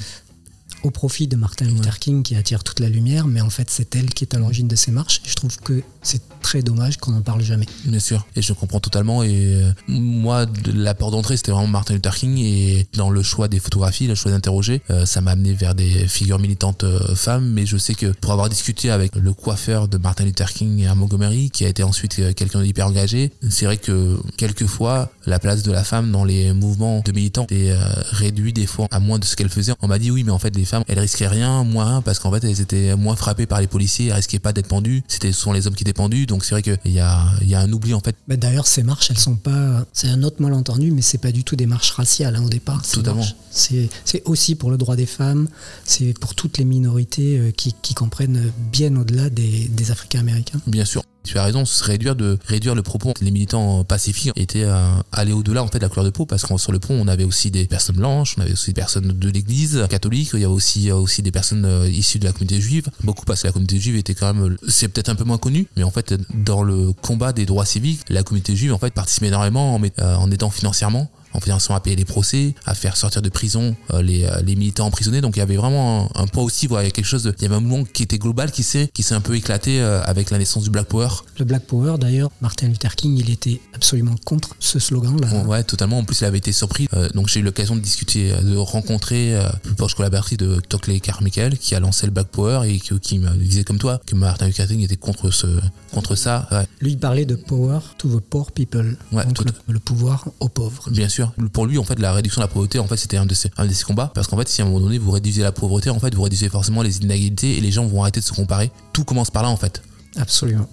Au 0.84 0.92
profit 0.92 1.28
de 1.28 1.36
Martin 1.36 1.66
Luther 1.66 2.00
King 2.00 2.24
qui 2.24 2.36
attire 2.36 2.64
toute 2.64 2.80
la 2.80 2.90
lumière, 2.90 3.28
mais 3.28 3.42
en 3.42 3.50
fait 3.50 3.70
c'est 3.70 3.96
elle 3.96 4.14
qui 4.14 4.24
est 4.24 4.36
à 4.36 4.40
l'origine 4.40 4.68
de 4.68 4.76
ces 4.76 4.92
marches. 4.92 5.22
Je 5.26 5.36
trouve 5.36 5.58
que 5.58 5.82
c'est 6.02 6.22
très 6.42 6.62
dommage 6.62 6.98
qu'on 6.98 7.12
n'en 7.12 7.22
parle 7.22 7.42
jamais. 7.42 7.66
Bien 7.86 8.00
sûr, 8.00 8.28
et 8.36 8.42
je 8.42 8.54
comprends 8.54 8.80
totalement. 8.80 9.24
Et 9.24 9.56
euh, 9.56 9.72
moi, 9.88 10.46
la 10.76 10.94
porte 10.94 11.14
d'entrée, 11.14 11.38
c'était 11.38 11.52
vraiment 11.52 11.68
Martin 11.68 11.96
Luther 11.96 12.14
King. 12.14 12.38
Et 12.38 12.86
dans 12.94 13.10
le 13.10 13.24
choix 13.24 13.48
des 13.48 13.60
photographies, 13.60 14.08
le 14.08 14.16
choix 14.16 14.32
d'interroger, 14.32 14.82
euh, 14.92 15.06
ça 15.06 15.22
m'a 15.22 15.32
amené 15.32 15.54
vers 15.54 15.74
des 15.74 16.08
figures 16.08 16.40
militantes 16.40 16.84
euh, 16.84 17.16
femmes. 17.16 17.50
Mais 17.50 17.66
je 17.66 17.78
sais 17.78 17.96
que 17.96 18.08
pour 18.08 18.34
avoir 18.34 18.50
discuté 18.50 18.92
avec 18.92 19.16
le 19.16 19.34
coiffeur 19.34 19.88
de 19.88 19.98
Martin 19.98 20.26
Luther 20.26 20.52
King 20.52 20.86
à 20.86 20.94
Montgomery, 20.94 21.50
qui 21.50 21.66
a 21.66 21.70
été 21.70 21.82
ensuite 21.82 22.36
quelqu'un 22.36 22.62
d'hyper 22.62 22.88
engagé, 22.88 23.32
c'est 23.50 23.66
vrai 23.66 23.78
que 23.78 24.20
quelquefois, 24.38 25.10
la 25.26 25.40
place 25.40 25.64
de 25.64 25.72
la 25.72 25.84
femme 25.84 26.12
dans 26.12 26.26
les 26.26 26.54
mouvements 26.54 27.02
de 27.04 27.12
militants 27.14 27.48
est 27.50 27.74
réduite 28.12 28.58
des 28.58 28.68
fois 28.68 28.88
à 28.92 29.00
moins 29.00 29.18
de 29.18 29.26
ce 29.26 29.36
qu'elle 29.36 29.50
faisait. 29.50 29.74
On 29.82 29.88
m'a 29.88 29.98
dit 29.98 30.12
oui, 30.12 30.24
mais 30.24 30.32
en 30.32 30.40
fait, 30.40 30.56
les 30.56 30.66
femmes, 30.74 30.84
elles 30.88 31.00
risquaient 31.00 31.28
rien, 31.28 31.64
moins, 31.64 32.02
parce 32.02 32.20
qu'en 32.20 32.32
fait, 32.32 32.44
elles 32.44 32.62
étaient 32.62 32.96
moins 32.96 33.16
frappées 33.16 33.46
par 33.46 33.62
les 33.62 33.68
policiers, 33.68 34.08
elles 34.08 34.14
risquaient 34.14 34.40
pas 34.40 34.54
d'être 34.54 34.68
pendues. 34.68 35.04
C'était 35.08 35.32
souvent 35.32 35.54
les 35.54 35.68
hommes 35.68 35.76
qui 35.76 35.84
étaient 35.84 35.94
pendus. 35.94 36.26
Donc 36.26 36.44
c'est 36.46 36.56
vrai 36.56 36.62
qu'il 36.64 36.92
y 36.92 37.00
a, 37.00 37.26
il 37.42 37.50
y 37.50 37.56
a 37.56 37.60
un 37.60 37.72
oubli 37.72 37.94
en 37.94 38.00
fait 38.00 38.16
Mais 38.28 38.38
D'ailleurs, 38.38 38.68
ces 38.68 38.84
marches, 38.84 39.12
elles 39.12 39.20
sont 39.20 39.36
pas. 39.36 39.86
C'est 39.94 40.10
un 40.10 40.24
autre 40.24 40.42
malentendu, 40.42 40.92
mais 40.92 41.02
c'est 41.02 41.18
pas 41.18 41.32
du 41.32 41.44
tout 41.44 41.56
des 41.56 41.66
marches 41.66 41.92
raciales 41.92 42.36
hein, 42.36 42.44
au 42.44 42.50
départ. 42.50 42.82
Totalement. 42.82 43.26
C'est 43.52 43.90
aussi 44.26 44.56
pour 44.56 44.72
le 44.72 44.78
droit 44.78 44.96
des 44.96 45.06
femmes, 45.06 45.48
c'est 45.86 46.18
pour 46.20 46.34
toutes 46.36 46.58
les 46.58 46.66
minorités 46.66 47.38
euh, 47.38 47.52
qui, 47.52 47.76
qui 47.82 47.94
comprennent 47.94 48.52
bien 48.72 48.96
au-delà 48.96 49.30
des, 49.30 49.68
des 49.68 49.92
Africains 49.92 50.22
américains. 50.22 50.60
Bien 50.66 50.86
sûr. 50.86 51.04
Tu 51.24 51.38
as 51.38 51.44
raison, 51.44 51.66
se 51.66 51.84
réduire 51.84 52.16
de 52.16 52.38
réduire 52.46 52.76
le 52.76 52.84
propos. 52.84 53.14
Les 53.22 53.32
militants 53.32 53.84
pacifiques 53.84 54.32
étaient 54.36 54.64
euh, 54.66 54.90
allés 55.12 55.32
au-delà 55.32 55.64
en 55.64 55.68
fait 55.68 55.80
de 55.80 55.84
la 55.84 55.90
couleur 55.90 56.06
de 56.06 56.10
peau 56.10 56.26
parce 56.26 56.44
que 56.44 56.58
sur 56.58 56.72
le 56.72 56.80
pont 56.80 56.94
on 56.94 57.08
avait 57.08 57.24
aussi 57.24 57.50
des 57.50 57.66
personnes 57.66 57.96
blanches, 57.96 58.36
on 58.38 58.42
avait 58.42 58.52
aussi 58.52 58.72
des 58.72 58.82
personnes 58.82 59.08
de 59.08 59.30
l'Église 59.30 59.86
catholique, 59.90 60.32
il 60.34 60.42
y 60.42 60.44
avait 60.44 60.54
aussi 60.54 60.92
euh, 60.92 60.96
aussi 60.96 61.22
des 61.22 61.32
personnes 61.32 61.66
euh, 61.66 61.88
issues 61.88 62.20
de 62.20 62.26
la 62.26 62.34
communauté 62.34 62.60
juive. 62.60 62.88
Beaucoup 63.04 63.26
parce 63.26 63.42
que 63.42 63.48
la 63.48 63.54
communauté 63.54 63.80
juive 63.80 63.96
était 63.96 64.14
quand 64.14 64.34
même, 64.34 64.58
c'est 64.68 64.88
peut-être 64.90 65.10
un 65.10 65.16
peu 65.16 65.24
moins 65.24 65.38
connu, 65.38 65.68
mais 65.78 65.84
en 65.84 65.92
fait 65.92 66.14
dans 66.34 66.64
le 66.64 66.92
combat 66.94 67.34
des 67.34 67.46
droits 67.46 67.66
civiques, 67.66 68.02
la 68.10 68.24
communauté 68.24 68.56
juive 68.56 68.74
en 68.74 68.78
fait 68.80 68.94
participait 68.94 69.28
énormément 69.28 69.76
en, 69.76 69.82
en 70.02 70.32
aidant 70.32 70.50
financièrement 70.50 71.10
en 71.34 71.40
faisant 71.40 71.76
à 71.76 71.80
payer 71.80 71.96
les 71.96 72.06
procès, 72.06 72.54
à 72.66 72.74
faire 72.76 72.96
sortir 72.98 73.22
de 73.22 73.30
prison 73.30 73.76
euh, 73.94 74.02
les, 74.02 74.24
euh, 74.26 74.42
les 74.46 74.56
militants 74.56 74.86
emprisonnés. 74.88 75.22
Donc 75.22 75.36
il 75.36 75.40
y 75.40 75.42
avait 75.42 75.56
vraiment 75.58 76.10
un, 76.16 76.24
un 76.24 76.28
poids 76.28 76.44
aussi, 76.44 76.68
voilà, 76.68 76.84
il 76.84 76.88
y 76.88 76.90
a 76.90 76.92
quelque 76.92 77.06
chose, 77.06 77.24
de- 77.24 77.34
il 77.38 77.42
y 77.42 77.46
avait 77.46 77.56
un 77.56 77.60
mouvement 77.60 77.84
qui 77.86 78.04
était 78.04 78.18
global 78.18 78.52
qui 78.52 78.64
s'est 78.64 78.90
qui 78.94 79.04
s'est 79.04 79.16
un 79.16 79.22
peu 79.22 79.36
éclaté 79.36 79.82
euh, 79.82 80.02
avec 80.04 80.30
la 80.32 80.38
naissance 80.38 80.64
du 80.64 80.70
Black 80.70 80.88
Power. 80.88 81.10
Le 81.38 81.46
Black 81.46 81.66
Power, 81.66 81.98
d'ailleurs, 82.00 82.30
Martin 82.42 82.68
Luther 82.68 82.96
King, 82.96 83.18
il 83.18 83.30
était 83.30 83.60
absolument 83.74 84.16
contre 84.26 84.56
ce 84.60 84.80
slogan-là. 84.80 85.28
Bon, 85.28 85.46
ouais, 85.46 85.64
totalement. 85.64 85.98
En 86.00 86.04
plus, 86.04 86.22
il 86.22 86.26
avait 86.26 86.38
été 86.38 86.52
surpris. 86.52 86.88
Donc, 87.14 87.28
j'ai 87.28 87.40
eu 87.40 87.44
l'occasion 87.44 87.76
de 87.76 87.82
discuter, 87.82 88.32
de 88.42 88.56
rencontrer 88.56 89.38
plus 89.64 89.74
proche 89.76 89.96
collaboratrice 89.96 90.38
de 90.38 90.60
Tockley 90.70 91.00
Carmichael, 91.00 91.58
qui 91.58 91.74
a 91.76 91.80
lancé 91.80 92.06
le 92.06 92.12
Black 92.12 92.28
Power 92.28 92.70
et 92.70 92.80
qui, 92.80 93.00
qui 93.00 93.20
me 93.20 93.30
disait 93.36 93.64
comme 93.64 93.80
toi 93.80 94.00
que 94.06 94.16
Martin 94.16 94.48
Luther 94.48 94.68
King 94.68 94.82
était 94.82 94.96
contre 94.98 95.32
ce, 95.32 95.48
contre 95.92 96.16
ça. 96.16 96.48
Ouais, 96.52 96.66
Lui, 96.84 96.92
il 96.92 97.00
parlait 97.00 97.26
de 97.26 97.36
power 97.36 97.80
to 97.98 98.10
the 98.10 98.22
poor 98.22 98.52
people, 98.52 98.98
Ouais, 99.14 99.24
donc 99.24 99.36
tout- 99.36 99.46
le, 99.46 99.74
le 99.74 99.80
pouvoir 99.80 100.28
aux 100.42 100.50
pauvres. 100.50 100.90
bien 100.92 101.08
sûr. 101.08 101.32
Pour 101.54 101.66
lui, 101.66 101.78
en 101.78 101.86
fait, 101.86 101.98
la 101.98 102.12
réduction 102.12 102.42
de 102.42 102.44
la 102.44 102.52
pauvreté, 102.52 102.78
en 102.78 102.88
fait, 102.88 102.98
c'était 102.98 103.16
un 103.16 103.26
de 103.26 103.34
ses, 103.34 103.50
un 103.56 103.66
de 103.66 103.72
ses 103.72 103.86
combats. 103.86 104.12
Parce 104.14 104.28
qu'en 104.28 104.36
fait, 104.38 104.50
si 104.50 104.62
à 104.62 104.66
un 104.66 104.68
moment 104.68 104.82
donné, 104.82 104.98
vous 104.98 105.12
réduisez 105.12 105.44
la 105.44 105.54
pauvreté, 105.54 105.90
en 105.90 106.00
fait, 106.00 106.14
vous 106.14 106.24
réduisez 106.24 106.50
forcément 106.50 106.82
les 106.82 106.98
inégalités 106.98 107.58
et 107.58 107.62
les 107.62 107.72
gens 107.72 107.86
vont 107.88 108.02
arrêter 108.02 108.20
de 108.20 108.26
se 108.26 108.34
comparer. 108.34 108.70
Tout 108.92 109.06
commence 109.06 109.32
par 109.32 109.44
là, 109.44 109.50
en 109.50 109.56
fait. 109.56 109.82
Absolument. 110.18 110.68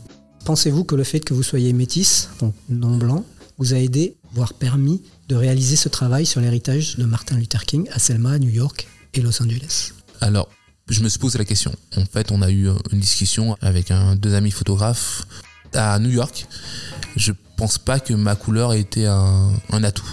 Pensez-vous 0.45 0.83
que 0.83 0.97
le 0.97 1.05
fait 1.05 1.21
que 1.21 1.33
vous 1.33 1.45
soyez 1.45 1.73
métis, 1.73 2.29
donc 2.41 2.55
non 2.69 2.97
blanc, 2.97 3.25
vous 3.59 3.73
a 3.73 3.77
aidé, 3.79 4.17
voire 4.33 4.55
permis, 4.55 5.03
de 5.29 5.37
réaliser 5.37 5.77
ce 5.77 5.89
travail 5.89 6.27
sur 6.27 6.41
l'héritage 6.41 6.97
de 6.97 7.05
Martin 7.05 7.37
Luther 7.37 7.65
King 7.67 7.87
à 7.93 8.01
Selma, 8.01 8.37
New 8.41 8.51
York 8.51 8.89
et 9.15 9.21
Los 9.21 9.41
Angeles? 9.41 9.93
Alors, 10.21 10.49
je 10.89 11.03
me 11.05 11.09
suis 11.09 11.21
posé 11.21 11.39
la 11.39 11.45
question. 11.45 11.73
En 11.97 12.05
fait, 12.05 12.33
on 12.33 12.43
a 12.43 12.51
eu 12.51 12.69
une 12.91 12.99
discussion 12.99 13.57
avec 13.61 13.93
un, 13.93 14.17
deux 14.17 14.35
amis 14.35 14.51
photographes 14.51 15.25
à 15.75 15.99
New 15.99 16.11
York. 16.11 16.47
Je 17.17 17.33
pense 17.57 17.79
pas 17.79 18.01
que 18.01 18.15
ma 18.15 18.37
couleur 18.37 18.73
ait 18.73 18.81
été 18.81 19.07
un, 19.07 19.51
un 19.71 19.85
atout. 19.85 20.09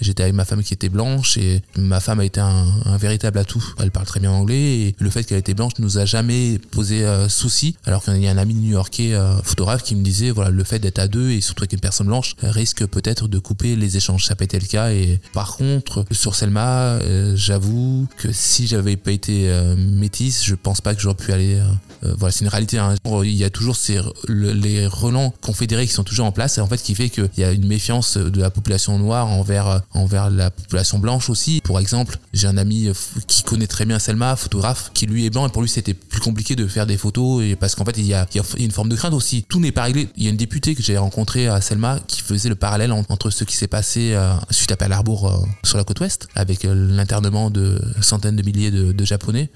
J'étais 0.00 0.22
avec 0.22 0.34
ma 0.34 0.44
femme 0.44 0.62
qui 0.62 0.74
était 0.74 0.88
blanche 0.88 1.36
et 1.36 1.62
ma 1.76 2.00
femme 2.00 2.20
a 2.20 2.24
été 2.24 2.40
un, 2.40 2.66
un 2.84 2.96
véritable 2.96 3.38
atout. 3.38 3.64
Elle 3.80 3.90
parle 3.90 4.06
très 4.06 4.20
bien 4.20 4.30
anglais 4.30 4.78
et 4.80 4.96
le 4.98 5.10
fait 5.10 5.24
qu'elle 5.24 5.38
était 5.38 5.54
blanche 5.54 5.72
nous 5.78 5.98
a 5.98 6.04
jamais 6.04 6.58
posé 6.70 7.04
euh, 7.04 7.28
souci. 7.28 7.76
Alors 7.84 8.02
qu'il 8.04 8.16
y 8.22 8.28
a 8.28 8.30
un 8.30 8.38
ami 8.38 8.54
new-yorkais 8.54 9.14
euh, 9.14 9.36
photographe 9.42 9.82
qui 9.82 9.94
me 9.96 10.02
disait 10.02 10.30
voilà 10.30 10.50
le 10.50 10.64
fait 10.64 10.78
d'être 10.78 10.98
à 10.98 11.08
deux 11.08 11.30
et 11.30 11.40
surtout 11.40 11.62
avec 11.62 11.72
une 11.72 11.80
personne 11.80 12.06
blanche 12.06 12.34
risque 12.42 12.86
peut-être 12.86 13.28
de 13.28 13.38
couper 13.38 13.76
les 13.76 13.96
échanges. 13.96 14.24
Ça 14.24 14.34
pas 14.36 14.44
été 14.44 14.58
le 14.58 14.66
cas 14.66 14.90
et 14.92 15.20
par 15.32 15.56
contre 15.56 16.04
sur 16.10 16.34
Selma, 16.34 16.92
euh, 17.02 17.34
j'avoue 17.36 18.06
que 18.16 18.30
si 18.32 18.66
j'avais 18.66 18.96
pas 18.96 19.10
été 19.12 19.50
euh, 19.50 19.74
métisse, 19.76 20.44
je 20.44 20.54
pense 20.54 20.80
pas 20.80 20.94
que 20.94 21.00
j'aurais 21.00 21.16
pu 21.16 21.32
aller. 21.32 21.54
euh, 21.56 21.64
euh, 22.04 22.14
voilà, 22.16 22.30
c'est 22.32 22.42
une 22.44 22.48
réalité. 22.50 22.78
hein. 22.78 22.94
Il 23.24 23.34
y 23.34 23.42
a 23.44 23.50
toujours 23.50 23.74
ces 23.76 23.98
le- 24.28 24.52
les 24.52 24.86
relents 24.86 25.34
confédérés 25.40 25.86
qui 25.86 25.92
sont 25.92 26.04
toujours 26.04 26.26
en 26.26 26.32
place 26.32 26.58
et 26.58 26.60
en 26.60 26.66
fait 26.68 26.80
qui 26.80 26.94
fait 26.94 27.08
qu'il 27.08 27.28
y 27.38 27.42
a 27.44 27.50
une 27.50 27.66
méfiance 27.66 28.16
de 28.16 28.40
la 28.40 28.50
population 28.50 28.98
noire 28.98 29.26
envers 29.26 29.82
envers 29.92 30.30
la 30.30 30.50
population 30.50 30.98
blanche 30.98 31.30
aussi. 31.30 31.60
Pour 31.64 31.80
exemple, 31.80 32.18
j'ai 32.32 32.46
un 32.46 32.56
ami 32.56 32.88
euh, 32.88 32.92
qui 33.26 33.42
connaît 33.42 33.66
très 33.66 33.84
bien 33.84 33.98
Selma, 33.98 34.36
photographe, 34.36 34.90
qui 34.94 35.06
lui 35.06 35.26
est 35.26 35.30
blanc 35.30 35.46
et 35.46 35.50
pour 35.50 35.62
lui 35.62 35.68
c'était 35.68 35.94
plus 35.94 36.20
compliqué 36.20 36.56
de 36.56 36.66
faire 36.66 36.86
des 36.86 36.96
photos 36.96 37.42
et 37.42 37.56
parce 37.56 37.74
qu'en 37.74 37.84
fait 37.84 37.96
il 37.98 38.06
y, 38.06 38.14
a, 38.14 38.26
il 38.34 38.36
y 38.36 38.40
a 38.40 38.64
une 38.64 38.70
forme 38.70 38.88
de 38.88 38.96
crainte 38.96 39.14
aussi. 39.14 39.44
Tout 39.48 39.60
n'est 39.60 39.72
pas 39.72 39.84
réglé. 39.84 40.08
Il 40.16 40.24
y 40.24 40.26
a 40.26 40.30
une 40.30 40.36
députée 40.36 40.74
que 40.74 40.82
j'ai 40.82 40.96
rencontrée 40.98 41.48
à 41.48 41.60
Selma 41.60 42.00
qui 42.06 42.20
faisait 42.22 42.48
le 42.48 42.54
parallèle 42.54 42.92
en- 42.92 43.04
entre 43.08 43.30
ce 43.30 43.44
qui 43.44 43.56
s'est 43.56 43.66
passé 43.68 44.12
euh, 44.14 44.34
suite 44.50 44.72
à 44.72 44.76
Pearl 44.76 44.92
Harbor 44.92 45.26
euh, 45.28 45.46
sur 45.64 45.78
la 45.78 45.84
côte 45.84 46.00
ouest 46.00 46.28
avec 46.34 46.64
l'internement 46.64 47.50
de 47.50 47.80
centaines 48.00 48.36
de 48.36 48.42
milliers 48.42 48.70
de, 48.70 49.04
japonais, 49.04 49.50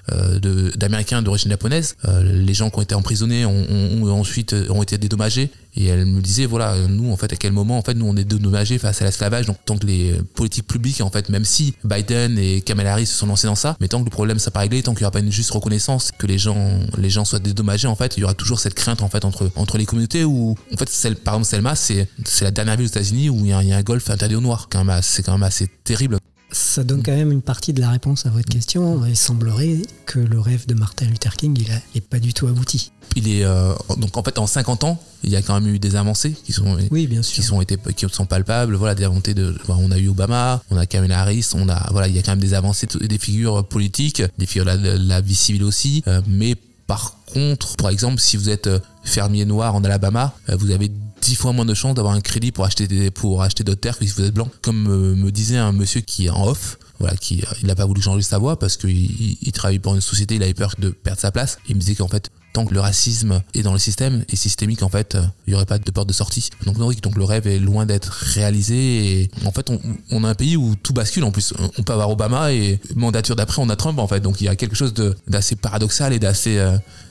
d'américains 0.75 1.21
d'origine 1.21 1.51
japonaise. 1.51 1.95
Les 2.23 2.53
gens 2.53 2.69
qui 2.69 2.79
ont 2.79 2.81
été 2.81 2.95
emprisonnés 2.95 3.45
ont, 3.45 3.65
ont- 3.69 4.09
ensuite 4.11 4.55
ont 4.69 4.81
été 4.81 4.97
dédommagés. 4.97 5.51
Et 5.75 5.85
elle 5.85 6.05
me 6.05 6.21
disait 6.21 6.45
voilà 6.45 6.73
euh, 6.73 6.87
nous 6.87 7.11
en 7.11 7.17
fait 7.17 7.31
à 7.33 7.35
quel 7.35 7.51
moment 7.51 7.77
en 7.77 7.81
fait 7.81 7.93
nous 7.93 8.05
on 8.05 8.15
est 8.15 8.23
dédommagés 8.23 8.77
face 8.77 9.01
à 9.01 9.05
l'esclavage. 9.05 9.45
Donc 9.45 9.57
tant 9.65 9.77
que 9.77 9.85
les 9.85 10.11
euh, 10.11 10.23
politiques 10.35 10.67
publiques 10.67 11.01
en 11.01 11.09
fait 11.09 11.29
même 11.29 11.45
si 11.45 11.73
Biden 11.83 12.37
et 12.37 12.61
Kamala 12.61 12.93
Harris 12.93 13.07
se 13.07 13.15
sont 13.15 13.27
lancés 13.27 13.47
dans 13.47 13.55
ça 13.55 13.75
mais 13.79 13.87
tant 13.87 13.99
que 13.99 14.05
le 14.05 14.11
problème 14.11 14.39
sera 14.39 14.51
pas 14.51 14.59
réglé 14.61 14.83
tant 14.83 14.93
qu'il 14.93 15.01
n'y 15.01 15.05
aura 15.05 15.11
pas 15.11 15.19
une 15.19 15.31
juste 15.31 15.51
reconnaissance 15.51 16.11
que 16.11 16.27
les 16.27 16.37
gens 16.37 16.79
les 16.97 17.09
gens 17.09 17.25
soient 17.25 17.39
dédommagés 17.39 17.87
en 17.87 17.95
fait 17.95 18.17
il 18.17 18.21
y 18.21 18.23
aura 18.23 18.33
toujours 18.33 18.59
cette 18.59 18.75
crainte 18.75 19.01
en 19.01 19.09
fait 19.09 19.25
entre 19.25 19.51
entre 19.55 19.77
les 19.77 19.85
communautés 19.85 20.23
où 20.23 20.55
en 20.73 20.77
fait 20.77 20.89
celle, 20.89 21.15
par 21.15 21.35
exemple 21.35 21.49
Selma 21.49 21.75
c'est 21.75 22.07
c'est 22.25 22.45
la 22.45 22.51
dernière 22.51 22.77
ville 22.77 22.85
aux 22.85 22.89
États-Unis 22.89 23.29
où 23.29 23.39
il 23.39 23.47
y, 23.47 23.53
a, 23.53 23.63
il 23.63 23.69
y 23.69 23.73
a 23.73 23.77
un 23.77 23.83
golfe 23.83 24.09
interdit 24.09 24.35
aux 24.35 24.41
noirs 24.41 24.69
c'est 25.01 25.23
quand 25.23 25.31
même 25.33 25.43
assez 25.43 25.67
terrible 25.83 26.17
Ça 26.53 26.83
donne 26.83 27.01
quand 27.01 27.11
même 27.15 27.31
une 27.31 27.41
partie 27.41 27.73
de 27.73 27.81
la 27.81 27.89
réponse 27.89 28.27
à 28.27 28.29
votre 28.29 28.47
question. 28.47 29.03
Il 29.07 29.17
semblerait 29.17 29.81
que 30.05 30.19
le 30.19 30.39
rêve 30.39 30.67
de 30.67 30.75
Martin 30.75 31.05
Luther 31.07 31.35
King, 31.35 31.57
il 31.59 31.81
n'est 31.95 32.01
pas 32.01 32.19
du 32.19 32.31
tout 32.31 32.45
abouti. 32.47 32.91
il 33.15 33.27
est 33.27 33.43
euh, 33.43 33.73
donc 33.97 34.15
en 34.17 34.23
fait 34.23 34.37
en 34.37 34.45
50 34.45 34.83
ans 34.83 34.99
il 35.23 35.31
y 35.31 35.35
a 35.35 35.41
quand 35.41 35.59
même 35.59 35.73
eu 35.73 35.79
des 35.79 35.95
avancées 35.95 36.31
qui 36.31 36.53
sont 36.53 36.77
Oui, 36.91 37.07
bien 37.07 37.23
sûr. 37.23 37.35
qui 37.35 37.43
sont 37.43 37.59
été 37.61 37.77
qui 37.95 38.05
sont 38.11 38.25
palpables 38.25 38.75
voilà 38.75 38.93
des 38.95 39.03
avancées 39.03 39.33
de 39.33 39.55
voilà, 39.65 39.81
on 39.83 39.91
a 39.91 39.97
eu 39.97 40.09
Obama 40.09 40.61
on 40.69 40.77
a 40.77 40.85
Kamala 40.85 41.21
Harris 41.21 41.49
on 41.53 41.69
a 41.69 41.87
voilà 41.91 42.07
il 42.07 42.15
y 42.15 42.19
a 42.19 42.21
quand 42.21 42.31
même 42.31 42.39
des 42.39 42.53
avancées 42.53 42.87
des 42.99 43.17
figures 43.17 43.65
politiques 43.67 44.21
des 44.37 44.45
figures 44.45 44.65
de 44.65 45.07
la, 45.07 45.21
vie 45.21 45.35
civile 45.35 45.63
aussi 45.63 46.03
euh, 46.07 46.21
mais 46.27 46.55
par 46.87 47.17
contre 47.33 47.75
par 47.77 47.89
exemple 47.89 48.19
si 48.19 48.37
vous 48.37 48.49
êtes 48.49 48.67
euh, 48.67 48.79
fermier 49.03 49.45
noir 49.45 49.75
en 49.75 49.83
Alabama 49.83 50.33
vous 50.47 50.71
avez 50.71 50.91
dix 51.23 51.35
fois 51.35 51.53
moins 51.53 51.65
de 51.65 51.73
chances 51.73 51.95
d'avoir 51.95 52.13
un 52.13 52.21
crédit 52.21 52.51
pour 52.51 52.65
acheter 52.65 53.09
pour 53.11 53.41
acheter 53.41 53.63
d'autres 53.63 53.81
terres 53.81 53.97
que 53.97 54.05
si 54.05 54.11
vous 54.11 54.23
êtes 54.23 54.33
blanc 54.33 54.49
comme 54.61 54.87
euh, 54.87 55.15
me 55.15 55.31
disait 55.31 55.57
un 55.57 55.71
monsieur 55.71 56.01
qui 56.01 56.27
est 56.27 56.29
en 56.29 56.47
off 56.47 56.77
voilà, 56.99 57.15
qui 57.15 57.41
euh, 57.41 57.53
il 57.61 57.67
n'a 57.67 57.75
pas 57.75 57.85
voulu 57.85 58.01
changer 58.01 58.21
sa 58.21 58.37
voix 58.37 58.59
parce 58.59 58.77
qu'il 58.77 58.89
il, 58.91 59.37
il 59.41 59.51
travaille 59.51 59.79
pour 59.79 59.95
une 59.95 60.01
société, 60.01 60.35
il 60.35 60.43
avait 60.43 60.53
peur 60.53 60.73
de 60.77 60.89
perdre 60.89 61.19
sa 61.19 61.31
place. 61.31 61.57
Il 61.67 61.75
me 61.75 61.79
disait 61.79 61.95
qu'en 61.95 62.07
fait, 62.07 62.29
tant 62.53 62.65
que 62.65 62.73
le 62.73 62.79
racisme 62.79 63.41
est 63.55 63.63
dans 63.63 63.73
le 63.73 63.79
système 63.79 64.23
et 64.29 64.35
systémique, 64.35 64.83
en 64.83 64.89
fait, 64.89 65.15
euh, 65.15 65.23
il 65.47 65.51
n'y 65.51 65.55
aurait 65.55 65.65
pas 65.65 65.79
de 65.79 65.91
porte 65.91 66.07
de 66.07 66.13
sortie. 66.13 66.49
Donc, 66.65 66.77
non, 66.77 66.91
donc 66.91 67.15
le 67.15 67.23
rêve 67.23 67.47
est 67.47 67.59
loin 67.59 67.85
d'être 67.85 68.09
réalisé. 68.09 69.21
Et 69.21 69.31
en 69.45 69.51
fait, 69.51 69.69
on, 70.11 70.23
a 70.23 70.29
un 70.29 70.35
pays 70.35 70.55
où 70.55 70.75
tout 70.75 70.93
bascule. 70.93 71.23
En 71.23 71.31
plus, 71.31 71.53
on 71.77 71.83
peut 71.83 71.93
avoir 71.93 72.09
Obama 72.09 72.53
et 72.53 72.79
mandature 72.95 73.35
d'après, 73.35 73.61
on 73.61 73.69
a 73.69 73.75
Trump, 73.75 73.97
en 73.97 74.07
fait. 74.07 74.19
Donc, 74.19 74.39
il 74.39 74.45
y 74.45 74.49
a 74.49 74.55
quelque 74.55 74.75
chose 74.75 74.93
d'assez 75.27 75.55
paradoxal 75.55 76.13
et 76.13 76.19
d'assez 76.19 76.63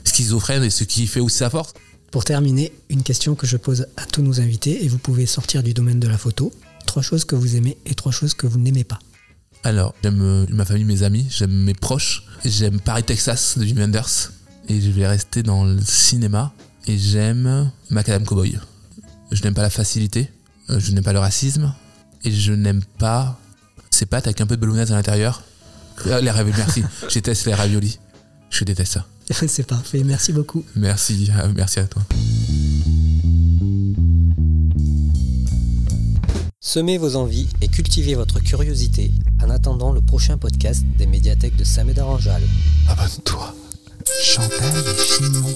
schizophrène 0.05 0.63
et 0.63 0.69
ce 0.69 0.85
qui 0.85 1.07
fait 1.07 1.19
aussi 1.19 1.37
sa 1.37 1.49
force. 1.49 1.73
Pour 2.13 2.25
terminer, 2.25 2.71
une 2.89 3.01
question 3.01 3.33
que 3.33 3.47
je 3.47 3.57
pose 3.57 3.87
à 3.97 4.05
tous 4.05 4.21
nos 4.21 4.39
invités, 4.39 4.85
et 4.85 4.87
vous 4.87 4.99
pouvez 4.99 5.25
sortir 5.25 5.63
du 5.63 5.73
domaine 5.73 5.99
de 5.99 6.07
la 6.07 6.19
photo. 6.19 6.53
Trois 6.85 7.01
choses 7.01 7.25
que 7.25 7.33
vous 7.33 7.55
aimez 7.55 7.75
et 7.87 7.95
trois 7.95 8.11
choses 8.11 8.35
que 8.35 8.45
vous 8.45 8.59
n'aimez 8.59 8.83
pas. 8.83 8.99
Alors, 9.63 9.95
j'aime 10.03 10.21
euh, 10.21 10.45
ma 10.49 10.63
famille, 10.63 10.85
mes 10.85 11.01
amis, 11.01 11.25
j'aime 11.31 11.49
mes 11.49 11.73
proches, 11.73 12.23
j'aime 12.45 12.79
Paris, 12.79 13.01
Texas 13.01 13.57
de 13.57 13.65
Jim 13.65 13.77
Wenders, 13.77 14.31
et 14.69 14.79
je 14.79 14.91
vais 14.91 15.07
rester 15.07 15.41
dans 15.41 15.65
le 15.65 15.81
cinéma, 15.81 16.53
et 16.85 16.99
j'aime 16.99 17.71
Macadam 17.89 18.25
Cowboy. 18.25 18.59
Je 19.31 19.41
n'aime 19.41 19.55
pas 19.55 19.63
la 19.63 19.71
facilité, 19.71 20.29
euh, 20.69 20.79
je 20.79 20.91
n'aime 20.91 21.03
pas 21.03 21.13
le 21.13 21.19
racisme, 21.19 21.73
et 22.23 22.31
je 22.31 22.53
n'aime 22.53 22.83
pas 22.99 23.39
ces 23.89 24.05
pâtes 24.05 24.27
avec 24.27 24.39
un 24.39 24.45
peu 24.45 24.55
de 24.55 24.61
bolognaise 24.61 24.91
à 24.91 24.95
l'intérieur. 24.95 25.41
Euh, 26.05 26.21
Les 26.21 26.29
raviolis, 26.29 26.59
merci, 26.59 26.83
je 27.09 27.13
déteste 27.15 27.47
les 27.47 27.55
raviolis. 27.55 27.97
Je 28.51 28.63
déteste 28.65 28.93
ça. 28.93 29.07
C'est 29.47 29.65
parfait, 29.67 30.03
merci 30.03 30.33
beaucoup. 30.33 30.63
Merci, 30.75 31.29
euh, 31.31 31.51
merci 31.55 31.79
à 31.79 31.85
toi. 31.85 32.01
Semez 36.59 36.97
vos 36.97 37.15
envies 37.15 37.47
et 37.61 37.67
cultivez 37.67 38.15
votre 38.15 38.39
curiosité 38.39 39.11
en 39.43 39.49
attendant 39.49 39.91
le 39.91 40.01
prochain 40.01 40.37
podcast 40.37 40.83
des 40.97 41.05
médiathèques 41.05 41.55
de 41.55 41.63
Samed 41.63 41.99
Aranjal. 41.99 42.41
Abonne-toi. 42.87 43.55
Chantal 44.21 44.83
et 44.87 45.03
Chignon. 45.03 45.55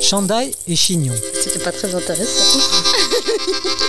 Chandail 0.00 0.50
et 0.66 0.76
Chignon. 0.76 1.14
C'était 1.42 1.58
pas 1.62 1.72
très 1.72 1.94
intéressant. 1.94 2.58